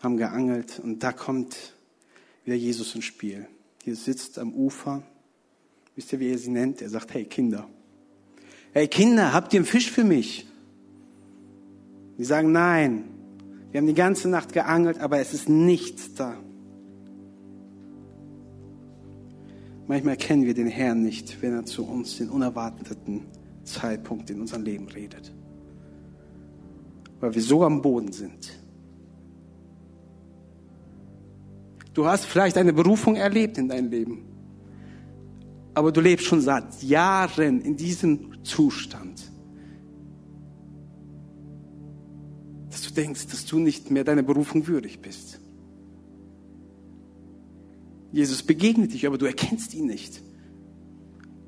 haben 0.00 0.16
geangelt 0.16 0.80
und 0.82 1.04
da 1.04 1.12
kommt 1.12 1.76
wieder 2.44 2.56
Jesus 2.56 2.92
ins 2.96 3.04
Spiel. 3.04 3.46
Jesus 3.84 4.04
sitzt 4.04 4.36
am 4.36 4.52
Ufer. 4.52 5.04
Wisst 5.94 6.12
ihr, 6.12 6.18
wie 6.18 6.32
er 6.32 6.38
sie 6.38 6.50
nennt? 6.50 6.82
Er 6.82 6.88
sagt, 6.88 7.14
hey 7.14 7.26
Kinder. 7.26 7.68
Hey 8.72 8.88
Kinder, 8.88 9.32
habt 9.32 9.54
ihr 9.54 9.60
einen 9.60 9.64
Fisch 9.64 9.92
für 9.92 10.02
mich? 10.02 10.44
Die 12.18 12.24
sagen, 12.24 12.50
nein. 12.50 13.04
Wir 13.70 13.78
haben 13.78 13.86
die 13.86 13.94
ganze 13.94 14.28
Nacht 14.28 14.52
geangelt, 14.52 14.98
aber 14.98 15.20
es 15.20 15.34
ist 15.34 15.48
nichts 15.48 16.14
da. 16.14 16.36
Manchmal 19.90 20.12
erkennen 20.12 20.44
wir 20.44 20.54
den 20.54 20.68
Herrn 20.68 21.02
nicht, 21.02 21.42
wenn 21.42 21.52
er 21.52 21.64
zu 21.64 21.84
uns 21.84 22.18
den 22.18 22.28
unerwarteten 22.28 23.22
Zeitpunkt 23.64 24.30
in 24.30 24.40
unserem 24.40 24.62
Leben 24.62 24.86
redet. 24.86 25.32
Weil 27.18 27.34
wir 27.34 27.42
so 27.42 27.64
am 27.64 27.82
Boden 27.82 28.12
sind. 28.12 28.52
Du 31.92 32.06
hast 32.06 32.24
vielleicht 32.24 32.56
eine 32.56 32.72
Berufung 32.72 33.16
erlebt 33.16 33.58
in 33.58 33.68
deinem 33.68 33.90
Leben. 33.90 34.22
Aber 35.74 35.90
du 35.90 36.00
lebst 36.00 36.24
schon 36.24 36.40
seit 36.40 36.84
Jahren 36.84 37.60
in 37.60 37.76
diesem 37.76 38.44
Zustand. 38.44 39.32
Dass 42.70 42.82
du 42.82 42.94
denkst, 42.94 43.26
dass 43.26 43.44
du 43.44 43.58
nicht 43.58 43.90
mehr 43.90 44.04
deiner 44.04 44.22
Berufung 44.22 44.68
würdig 44.68 45.02
bist. 45.02 45.39
Jesus 48.12 48.42
begegnet 48.42 48.92
dich, 48.92 49.06
aber 49.06 49.18
du 49.18 49.26
erkennst 49.26 49.74
ihn 49.74 49.86
nicht. 49.86 50.22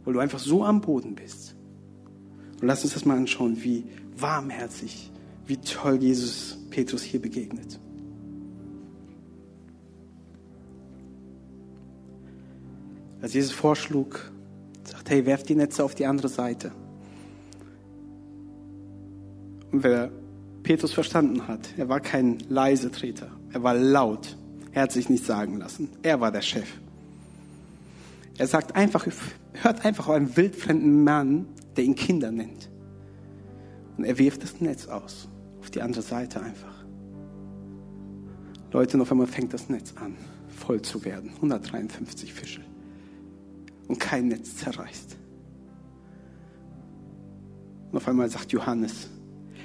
Weil 0.05 0.15
du 0.15 0.21
einfach 0.21 0.39
so 0.39 0.65
am 0.65 0.81
Boden 0.81 1.15
bist. 1.15 1.55
Und 2.61 2.67
lass 2.67 2.85
uns 2.85 2.95
das 2.95 3.05
mal 3.05 3.17
anschauen, 3.17 3.63
wie 3.63 3.85
warmherzig, 4.17 5.11
wie 5.47 5.57
toll 5.57 5.97
Jesus 5.97 6.59
Petrus 6.71 7.03
hier 7.03 7.21
begegnet. 7.21 7.81
Als 13.21 13.35
Jesus 13.35 13.53
vorschlug, 13.53 14.33
sagt, 14.85 15.11
hey, 15.11 15.27
werft 15.27 15.49
die 15.49 15.55
Netze 15.55 15.85
auf 15.85 15.95
die 15.95 16.07
andere 16.07 16.29
Seite. 16.29 16.73
Und 19.71 19.85
wer 19.85 20.11
Petrus 20.63 20.93
verstanden 20.93 21.47
hat, 21.49 21.69
er 21.77 21.89
war 21.89 22.01
kein 22.01 22.39
leise 22.49 22.91
Treter, 22.91 23.31
er 23.53 23.63
war 23.63 23.75
laut. 23.75 24.37
Er 24.73 24.83
hat 24.83 24.93
sich 24.93 25.09
nicht 25.09 25.25
sagen 25.25 25.59
lassen. 25.59 25.91
Er 26.03 26.21
war 26.21 26.33
der 26.33 26.43
Chef. 26.43 26.69
Er 28.39 28.47
sagt 28.47 28.75
einfach, 28.75 29.07
hört 29.53 29.85
einfach 29.85 30.09
auf 30.09 30.15
einen 30.15 30.37
wildfremden 30.37 31.05
Mann, 31.05 31.47
der 31.77 31.85
ihn 31.85 31.95
Kinder 31.95 32.31
nennt. 32.31 32.71
Und 33.97 34.05
er 34.05 34.19
wirft 34.19 34.43
das 34.43 34.61
Netz 34.61 34.87
aus, 34.87 35.29
auf 35.61 35.71
die 35.71 35.83
andere 35.83 36.03
Seite 36.03 36.43
einfach. 36.43 36.85
Leute, 38.73 39.01
auf 39.01 39.13
einmal 39.13 39.27
fängt 39.27 39.53
das 39.53 39.69
Netz 39.69 39.93
an, 39.97 40.17
voll 40.49 40.81
zu 40.81 41.05
werden. 41.05 41.31
153 41.35 42.33
Fische 42.33 42.63
und 43.89 44.01
kein 44.01 44.29
Netz 44.29 44.57
zerreißt. 44.57 45.19
Und 47.91 47.97
auf 47.99 48.09
einmal 48.09 48.31
sagt 48.31 48.53
Johannes, 48.53 49.11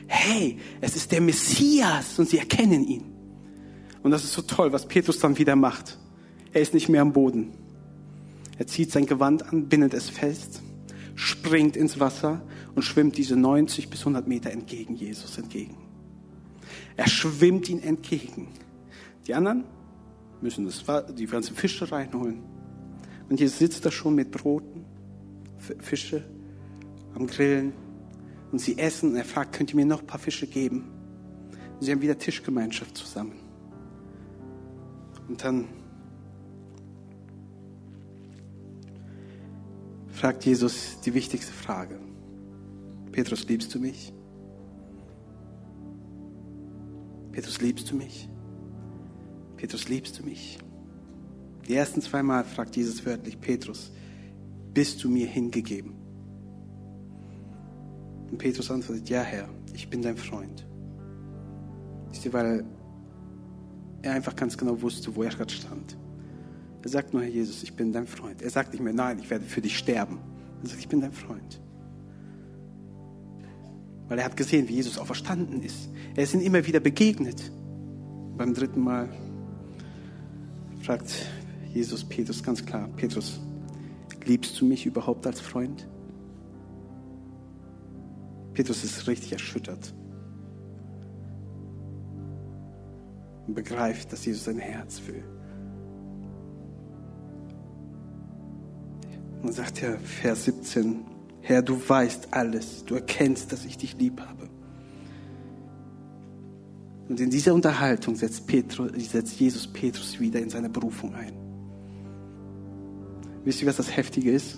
hey, 0.08 0.60
es 0.82 0.98
ist 0.98 1.14
der 1.14 1.22
Messias 1.22 2.20
und 2.20 2.28
sie 2.28 2.40
erkennen 2.40 2.86
ihn. 2.86 3.17
Und 4.04 4.12
das 4.12 4.24
ist 4.24 4.34
so 4.34 4.42
toll, 4.42 4.72
was 4.72 4.88
Petrus 4.88 5.20
dann 5.20 5.38
wieder 5.38 5.56
macht. 5.56 5.98
Er 6.54 6.62
ist 6.62 6.74
nicht 6.74 6.90
mehr 6.90 7.02
am 7.02 7.14
Boden. 7.14 7.52
Er 8.58 8.68
zieht 8.68 8.92
sein 8.92 9.06
Gewand 9.06 9.44
an, 9.52 9.68
bindet 9.68 9.94
es 9.94 10.10
fest, 10.10 10.62
springt 11.16 11.76
ins 11.76 12.00
Wasser 12.00 12.42
und 12.76 12.84
schwimmt 12.84 13.18
diese 13.18 13.36
90 13.36 13.90
bis 13.90 14.02
100 14.02 14.28
Meter 14.28 14.52
entgegen 14.52 14.96
Jesus 14.96 15.38
entgegen. 15.38 15.78
Er 16.96 17.08
schwimmt 17.08 17.70
ihn 17.70 17.82
entgegen. 17.82 18.48
Die 19.28 19.34
anderen 19.34 19.66
müssen 20.42 20.66
das, 20.66 20.84
die 21.16 21.26
ganzen 21.26 21.56
Fische 21.56 21.92
reinholen. 21.92 22.42
Und 23.30 23.38
hier 23.38 23.50
sitzt 23.50 23.86
er 23.86 23.92
schon 23.92 24.16
mit 24.16 24.32
Broten, 24.32 24.86
Fische 25.80 26.24
am 27.14 27.28
Grillen. 27.28 27.74
Und 28.52 28.60
sie 28.60 28.78
essen. 28.78 29.12
Und 29.12 29.18
er 29.18 29.26
fragt, 29.26 29.54
könnt 29.54 29.72
ihr 29.72 29.76
mir 29.76 29.86
noch 29.86 30.02
ein 30.02 30.08
paar 30.08 30.20
Fische 30.20 30.48
geben? 30.48 30.86
Und 31.80 31.86
sie 31.86 31.92
haben 31.92 32.02
wieder 32.02 32.18
Tischgemeinschaft 32.18 32.98
zusammen. 32.98 33.47
Und 35.28 35.44
dann 35.44 35.66
fragt 40.08 40.46
Jesus 40.46 41.00
die 41.02 41.14
wichtigste 41.14 41.54
Frage. 41.54 42.00
Petrus, 43.12 43.48
liebst 43.48 43.74
du 43.76 43.80
mich? 43.80 44.14
Petrus, 47.32 47.62
liebst 47.62 47.92
du 47.92 47.96
mich? 47.96 48.30
Petrus, 49.58 49.90
liebst 49.90 50.20
du 50.20 50.24
mich? 50.24 50.58
Die 51.68 51.76
ersten 51.76 52.02
zwei 52.02 52.24
Mal 52.24 52.44
fragt 52.44 52.76
Jesus 52.76 53.06
wörtlich 53.06 53.40
Petrus, 53.40 53.92
bist 54.74 55.04
du 55.04 55.10
mir 55.10 55.28
hingegeben? 55.28 55.94
Und 58.32 58.38
Petrus 58.38 58.72
antwortet, 58.72 59.10
ja 59.10 59.22
Herr, 59.22 59.50
ich 59.74 59.90
bin 59.90 60.02
dein 60.02 60.18
Freund. 60.18 60.66
Wisst 62.10 62.26
ihr, 62.26 62.34
weil 62.34 62.66
er 64.02 64.14
einfach 64.14 64.36
ganz 64.36 64.58
genau 64.58 64.82
wusste, 64.82 65.16
wo 65.16 65.24
er 65.24 65.30
gerade 65.30 65.54
stand. 65.54 65.98
Er 66.84 66.90
sagt 66.90 67.14
nur, 67.14 67.24
Herr 67.24 67.30
Jesus, 67.30 67.64
ich 67.64 67.74
bin 67.74 67.92
dein 67.92 68.08
Freund. 68.08 68.42
Er 68.42 68.50
sagt 68.50 68.72
nicht 68.72 68.82
mehr, 68.82 68.94
nein, 68.94 69.20
ich 69.20 69.30
werde 69.30 69.46
für 69.46 69.62
dich 69.62 69.78
sterben. 69.78 70.20
Er 70.62 70.70
sagt, 70.70 70.80
ich 70.80 70.88
bin 70.88 71.02
dein 71.02 71.12
Freund. 71.12 71.60
Weil 74.08 74.20
er 74.20 74.26
hat 74.26 74.38
gesehen, 74.38 74.70
wie 74.70 74.76
Jesus 74.76 74.98
auch 74.98 75.06
verstanden 75.06 75.62
ist. 75.62 75.90
Er 76.16 76.24
ist 76.24 76.34
ihm 76.34 76.42
immer 76.42 76.66
wieder 76.66 76.80
begegnet. 76.80 77.52
Beim 78.38 78.54
dritten 78.54 78.80
Mal 78.80 79.10
fragt 80.82 81.14
Jesus 81.74 82.06
Petrus 82.06 82.42
ganz 82.42 82.66
klar, 82.66 82.88
Petrus, 82.96 83.42
liebst 84.26 84.60
du 84.62 84.66
mich 84.66 84.86
überhaupt 84.86 85.28
als 85.28 85.42
Freund? 85.42 85.88
Petrus 88.54 88.84
ist 88.84 89.08
richtig 89.08 89.34
erschüttert 89.34 89.94
und 93.48 93.54
begreift, 93.54 94.12
dass 94.12 94.26
Jesus 94.26 94.46
sein 94.46 94.60
Herz 94.60 95.02
will. 95.08 95.24
Und 99.42 99.54
sagt 99.54 99.82
er, 99.82 99.98
Vers 100.00 100.46
17, 100.46 101.06
Herr, 101.42 101.62
du 101.62 101.80
weißt 101.88 102.30
alles, 102.32 102.84
du 102.86 102.96
erkennst, 102.96 103.52
dass 103.52 103.66
ich 103.66 103.78
dich 103.78 103.98
lieb 103.98 104.20
habe. 104.20 104.50
Und 107.08 107.22
in 107.22 107.30
dieser 107.30 107.54
Unterhaltung 107.54 108.16
setzt, 108.16 108.48
Petrus, 108.48 108.92
setzt 109.10 109.40
Jesus 109.40 109.66
Petrus 109.68 110.20
wieder 110.20 110.42
in 110.42 110.50
seine 110.50 110.70
Berufung 110.70 111.16
ein. 111.16 111.32
Wisst 113.46 113.62
ihr, 113.62 113.68
was 113.68 113.78
das 113.78 113.96
Heftige 113.96 114.32
ist? 114.32 114.58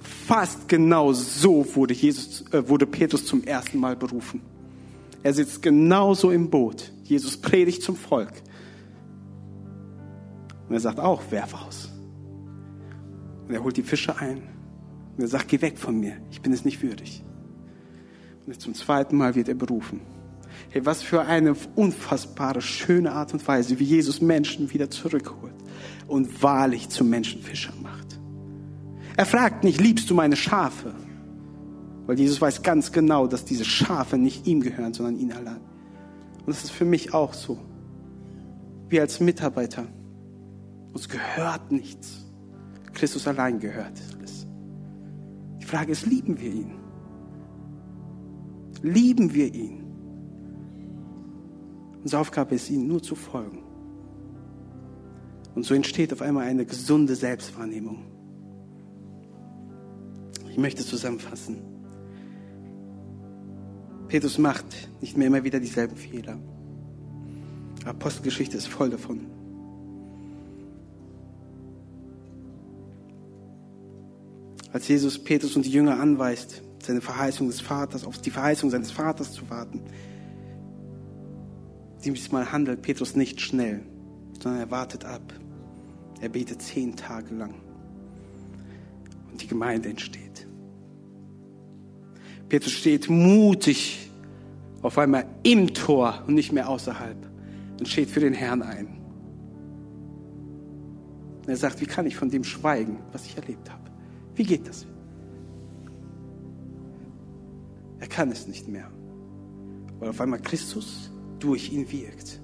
Fast 0.00 0.66
genau 0.66 1.12
so 1.12 1.64
wurde, 1.76 1.94
Jesus, 1.94 2.44
äh, 2.52 2.68
wurde 2.68 2.86
Petrus 2.86 3.26
zum 3.26 3.44
ersten 3.44 3.78
Mal 3.78 3.94
berufen. 3.94 4.40
Er 5.22 5.34
sitzt 5.34 5.62
genauso 5.62 6.30
im 6.30 6.50
Boot. 6.50 6.92
Jesus 7.04 7.36
predigt 7.36 7.82
zum 7.82 7.96
Volk. 7.96 8.32
Und 10.68 10.74
er 10.74 10.80
sagt 10.80 11.00
auch, 11.00 11.22
werf 11.30 11.54
aus. 11.54 11.90
Und 13.46 13.54
er 13.54 13.62
holt 13.62 13.76
die 13.76 13.82
Fische 13.82 14.16
ein. 14.18 14.38
Und 15.16 15.22
er 15.22 15.28
sagt, 15.28 15.48
geh 15.48 15.60
weg 15.60 15.78
von 15.78 15.98
mir. 15.98 16.16
Ich 16.30 16.40
bin 16.40 16.52
es 16.52 16.64
nicht 16.64 16.82
würdig. 16.82 17.24
Und 18.46 18.60
zum 18.60 18.74
zweiten 18.74 19.16
Mal 19.16 19.34
wird 19.34 19.48
er 19.48 19.54
berufen. 19.54 20.00
Hey, 20.70 20.84
was 20.86 21.02
für 21.02 21.22
eine 21.22 21.54
unfassbare, 21.74 22.62
schöne 22.62 23.12
Art 23.12 23.32
und 23.32 23.46
Weise, 23.46 23.78
wie 23.78 23.84
Jesus 23.84 24.20
Menschen 24.20 24.72
wieder 24.72 24.90
zurückholt 24.90 25.54
und 26.06 26.42
wahrlich 26.42 26.88
zum 26.88 27.10
Menschenfischer 27.10 27.72
macht. 27.82 28.18
Er 29.16 29.26
fragt 29.26 29.64
nicht, 29.64 29.80
liebst 29.80 30.08
du 30.10 30.14
meine 30.14 30.36
Schafe? 30.36 30.94
Weil 32.10 32.18
Jesus 32.18 32.40
weiß 32.40 32.64
ganz 32.64 32.90
genau, 32.90 33.28
dass 33.28 33.44
diese 33.44 33.64
Schafe 33.64 34.18
nicht 34.18 34.44
ihm 34.48 34.62
gehören, 34.62 34.92
sondern 34.92 35.16
ihn 35.16 35.30
allein. 35.30 35.60
Und 36.40 36.48
das 36.48 36.64
ist 36.64 36.72
für 36.72 36.84
mich 36.84 37.14
auch 37.14 37.34
so. 37.34 37.56
Wir 38.88 39.02
als 39.02 39.20
Mitarbeiter, 39.20 39.86
uns 40.92 41.08
gehört 41.08 41.70
nichts. 41.70 42.26
Christus 42.94 43.28
allein 43.28 43.60
gehört 43.60 43.92
alles. 44.18 44.48
Die 45.60 45.64
Frage 45.64 45.92
ist, 45.92 46.04
lieben 46.04 46.40
wir 46.40 46.50
ihn? 46.50 46.72
Lieben 48.82 49.32
wir 49.32 49.54
ihn? 49.54 49.84
Unsere 52.02 52.22
Aufgabe 52.22 52.56
ist, 52.56 52.70
ihm 52.70 52.88
nur 52.88 53.00
zu 53.00 53.14
folgen. 53.14 53.62
Und 55.54 55.64
so 55.64 55.74
entsteht 55.74 56.12
auf 56.12 56.22
einmal 56.22 56.48
eine 56.48 56.66
gesunde 56.66 57.14
Selbstwahrnehmung. 57.14 58.02
Ich 60.50 60.58
möchte 60.58 60.84
zusammenfassen. 60.84 61.69
Petrus 64.10 64.38
macht 64.38 64.66
nicht 65.00 65.16
mehr 65.16 65.28
immer 65.28 65.44
wieder 65.44 65.60
dieselben 65.60 65.96
Fehler. 65.96 66.36
Apostelgeschichte 67.84 68.56
ist 68.56 68.66
voll 68.66 68.90
davon. 68.90 69.20
Als 74.72 74.88
Jesus 74.88 75.22
Petrus 75.22 75.54
und 75.54 75.64
die 75.64 75.70
Jünger 75.70 76.00
anweist, 76.00 76.60
seine 76.82 77.00
Verheißung 77.00 77.46
des 77.46 77.60
Vaters, 77.60 78.04
auf 78.04 78.18
die 78.18 78.32
Verheißung 78.32 78.70
seines 78.70 78.90
Vaters 78.90 79.32
zu 79.32 79.48
warten, 79.48 79.80
diesmal 82.04 82.50
handelt 82.50 82.82
Petrus 82.82 83.14
nicht 83.14 83.40
schnell, 83.40 83.82
sondern 84.42 84.60
er 84.60 84.70
wartet 84.72 85.04
ab. 85.04 85.22
Er 86.20 86.30
betet 86.30 86.62
zehn 86.62 86.96
Tage 86.96 87.32
lang. 87.32 87.54
Und 89.30 89.40
die 89.40 89.46
Gemeinde 89.46 89.88
entsteht. 89.88 90.49
Petrus 92.50 92.72
steht 92.72 93.08
mutig 93.08 94.10
auf 94.82 94.98
einmal 94.98 95.24
im 95.44 95.72
Tor 95.72 96.24
und 96.26 96.34
nicht 96.34 96.52
mehr 96.52 96.68
außerhalb 96.68 97.16
und 97.78 97.88
steht 97.88 98.10
für 98.10 98.18
den 98.18 98.34
Herrn 98.34 98.62
ein. 98.62 98.88
Und 101.38 101.48
er 101.48 101.56
sagt, 101.56 101.80
wie 101.80 101.86
kann 101.86 102.06
ich 102.06 102.16
von 102.16 102.28
dem 102.28 102.42
schweigen, 102.42 102.98
was 103.12 103.24
ich 103.24 103.36
erlebt 103.36 103.70
habe? 103.70 103.84
Wie 104.34 104.42
geht 104.42 104.66
das? 104.66 104.84
Er 108.00 108.08
kann 108.08 108.32
es 108.32 108.48
nicht 108.48 108.66
mehr, 108.66 108.90
weil 110.00 110.08
auf 110.08 110.20
einmal 110.20 110.40
Christus 110.40 111.12
durch 111.38 111.72
ihn 111.72 111.90
wirkt. 111.92 112.40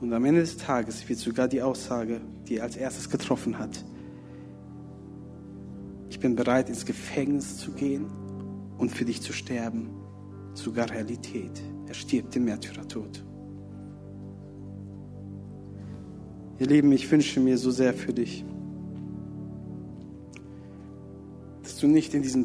Und 0.00 0.14
am 0.14 0.24
Ende 0.24 0.40
des 0.40 0.56
Tages 0.56 1.06
wird 1.10 1.18
sogar 1.18 1.46
die 1.46 1.60
Aussage, 1.60 2.22
die 2.48 2.56
er 2.56 2.62
als 2.64 2.76
erstes 2.76 3.10
getroffen 3.10 3.58
hat, 3.58 3.84
ich 6.20 6.22
bin 6.22 6.36
bereit 6.36 6.68
ins 6.68 6.84
Gefängnis 6.84 7.56
zu 7.56 7.72
gehen 7.72 8.04
und 8.76 8.90
für 8.90 9.06
dich 9.06 9.22
zu 9.22 9.32
sterben, 9.32 9.88
sogar 10.52 10.90
Realität. 10.90 11.62
Er 11.86 11.94
stirbt 11.94 12.34
den 12.34 12.44
Märtyrertod. 12.44 13.24
Ihr 16.58 16.66
Lieben, 16.66 16.92
ich 16.92 17.10
wünsche 17.10 17.40
mir 17.40 17.56
so 17.56 17.70
sehr 17.70 17.94
für 17.94 18.12
dich, 18.12 18.44
dass 21.62 21.78
du 21.78 21.86
nicht 21.86 22.12
in 22.12 22.20
diesem 22.20 22.44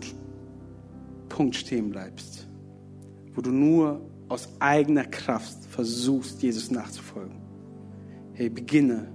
Punkt 1.27 1.57
stehen 1.57 1.89
bleibst, 1.89 2.47
wo 3.33 3.41
du 3.41 3.51
nur 3.51 4.09
aus 4.29 4.47
eigener 4.61 5.03
Kraft 5.03 5.65
versuchst, 5.65 6.41
Jesus 6.41 6.71
nachzufolgen. 6.71 7.41
Hey, 8.35 8.47
beginne 8.47 9.11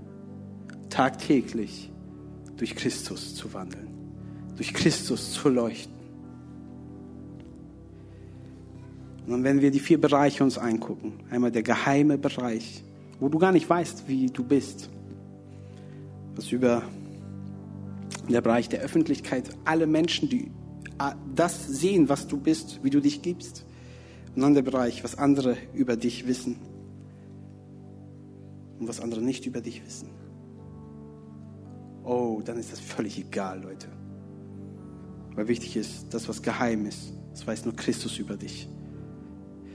tagtäglich 0.90 1.90
durch 2.59 2.77
Christus 2.77 3.35
zu 3.35 3.55
wandeln, 3.55 3.89
durch 4.61 4.75
Christus 4.75 5.33
zu 5.33 5.49
leuchten. 5.49 5.94
Und 9.27 9.42
wenn 9.42 9.62
wir 9.62 9.70
die 9.70 9.81
vier 9.81 9.99
Bereiche 9.99 10.44
uns 10.44 10.59
angucken, 10.59 11.14
einmal 11.31 11.51
der 11.51 11.62
geheime 11.62 12.18
Bereich, 12.18 12.85
wo 13.20 13.31
du 13.31 13.38
gar 13.38 13.53
nicht 13.53 13.70
weißt, 13.70 14.07
wie 14.07 14.27
du 14.27 14.44
bist, 14.44 14.90
was 16.35 16.53
über 16.53 16.83
der 18.29 18.42
Bereich 18.42 18.68
der 18.68 18.81
Öffentlichkeit, 18.81 19.49
alle 19.64 19.87
Menschen, 19.87 20.29
die 20.29 20.51
das 21.35 21.66
sehen, 21.66 22.11
was 22.11 22.27
du 22.27 22.37
bist, 22.37 22.81
wie 22.83 22.90
du 22.90 23.01
dich 23.01 23.23
gibst. 23.23 23.64
Und 24.37 24.42
dann 24.42 24.53
der 24.53 24.61
Bereich, 24.61 25.03
was 25.03 25.16
andere 25.16 25.57
über 25.73 25.96
dich 25.96 26.27
wissen 26.27 26.57
und 28.79 28.87
was 28.87 29.01
andere 29.01 29.23
nicht 29.23 29.46
über 29.46 29.62
dich 29.62 29.83
wissen. 29.87 30.11
Oh, 32.05 32.42
dann 32.44 32.59
ist 32.59 32.73
das 32.73 32.81
völlig 32.81 33.18
egal, 33.18 33.62
Leute. 33.62 33.88
Weil 35.35 35.49
wichtig 35.49 35.77
ist, 35.77 36.07
das, 36.11 36.29
was 36.29 36.43
geheim 36.43 36.87
ist, 36.87 37.12
das 37.33 37.47
weiß 37.47 37.64
nur 37.64 37.75
Christus 37.75 38.19
über 38.19 38.37
dich. 38.37 38.69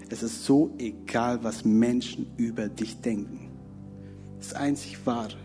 Es 0.10 0.22
ist 0.22 0.46
so 0.46 0.74
egal, 0.78 1.44
was 1.44 1.66
Menschen 1.66 2.28
über 2.38 2.68
dich 2.68 3.02
denken. 3.02 3.50
Das 4.38 4.54
einzig 4.54 5.04
Wahre, 5.06 5.36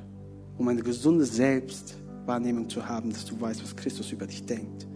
um 0.59 0.68
eine 0.68 0.83
gesunde 0.83 1.25
Selbstwahrnehmung 1.25 2.68
zu 2.68 2.87
haben, 2.87 3.11
dass 3.11 3.25
du 3.25 3.40
weißt, 3.40 3.62
was 3.62 3.75
Christus 3.75 4.12
über 4.12 4.27
dich 4.27 4.44
denkt 4.44 4.87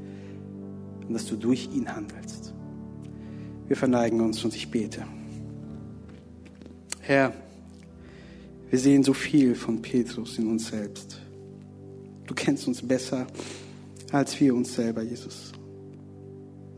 und 1.07 1.15
dass 1.15 1.27
du 1.27 1.37
durch 1.37 1.71
ihn 1.73 1.89
handelst. 1.89 2.53
Wir 3.67 3.77
verneigen 3.77 4.21
uns 4.21 4.45
und 4.45 4.55
ich 4.55 4.71
bete. 4.71 5.07
Herr, 7.01 7.33
wir 8.69 8.79
sehen 8.79 9.03
so 9.03 9.15
viel 9.15 9.55
von 9.55 9.81
Petrus 9.81 10.39
in 10.39 10.49
uns 10.49 10.69
selbst. 10.69 11.21
Du 12.27 12.35
kennst 12.35 12.67
uns 12.69 12.87
besser 12.87 13.27
als 14.15 14.39
wir 14.39 14.55
uns 14.55 14.75
selber, 14.75 15.03
Jesus. 15.03 15.51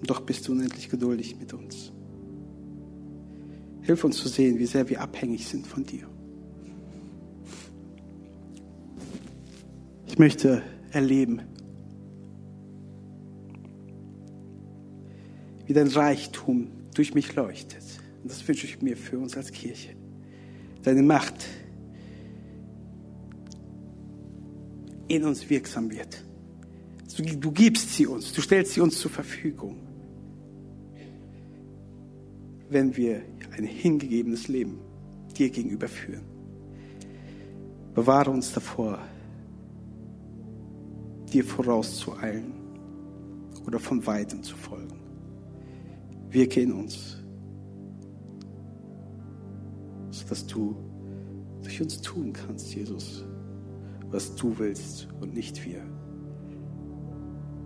Doch 0.03 0.20
bist 0.20 0.49
du 0.49 0.53
unendlich 0.53 0.88
geduldig 0.88 1.37
mit 1.38 1.53
uns. 1.53 1.92
Hilf 3.83 4.05
uns 4.05 4.16
zu 4.16 4.29
sehen, 4.29 4.59
wie 4.59 4.64
sehr 4.64 4.88
wir 4.88 5.03
abhängig 5.03 5.46
sind 5.46 5.66
von 5.66 5.85
dir. 5.85 6.09
Ich 10.07 10.18
möchte 10.18 10.62
erleben, 10.92 11.42
wie 15.66 15.75
dein 15.75 15.88
Reichtum 15.88 16.68
durch 16.94 17.12
mich 17.12 17.35
leuchtet. 17.35 17.85
Und 18.22 18.31
das 18.31 18.49
wünsche 18.49 18.66
ich 18.66 18.81
mir 18.81 18.96
für 18.96 19.18
uns 19.18 19.37
als 19.37 19.53
Kirche. 19.53 19.90
Deine 20.83 21.03
Macht 21.03 21.46
in 25.09 25.25
uns 25.25 25.51
wirksam 25.51 25.90
wird. 25.90 26.25
Du 27.16 27.50
gibst 27.52 27.94
sie 27.94 28.07
uns, 28.07 28.33
du 28.33 28.40
stellst 28.40 28.74
sie 28.74 28.81
uns 28.81 28.98
zur 28.98 29.11
Verfügung, 29.11 29.76
wenn 32.68 32.96
wir 32.96 33.22
ein 33.57 33.64
hingegebenes 33.64 34.48
Leben 34.48 34.79
dir 35.37 35.50
gegenüber 35.50 35.88
führen. 35.88 36.24
Bewahre 37.94 38.31
uns 38.31 38.52
davor, 38.52 38.98
dir 41.33 41.44
vorauszueilen 41.44 42.52
oder 43.66 43.79
von 43.79 44.07
weitem 44.07 44.42
zu 44.42 44.57
folgen. 44.57 45.00
Wirke 46.29 46.61
in 46.61 46.72
uns, 46.72 47.22
sodass 50.11 50.46
du 50.46 50.76
durch 51.62 51.81
uns 51.81 52.00
tun 52.02 52.33
kannst, 52.33 52.74
Jesus 52.74 53.24
was 54.11 54.34
du 54.34 54.59
willst 54.59 55.09
und 55.20 55.34
nicht 55.34 55.64
wir. 55.64 55.82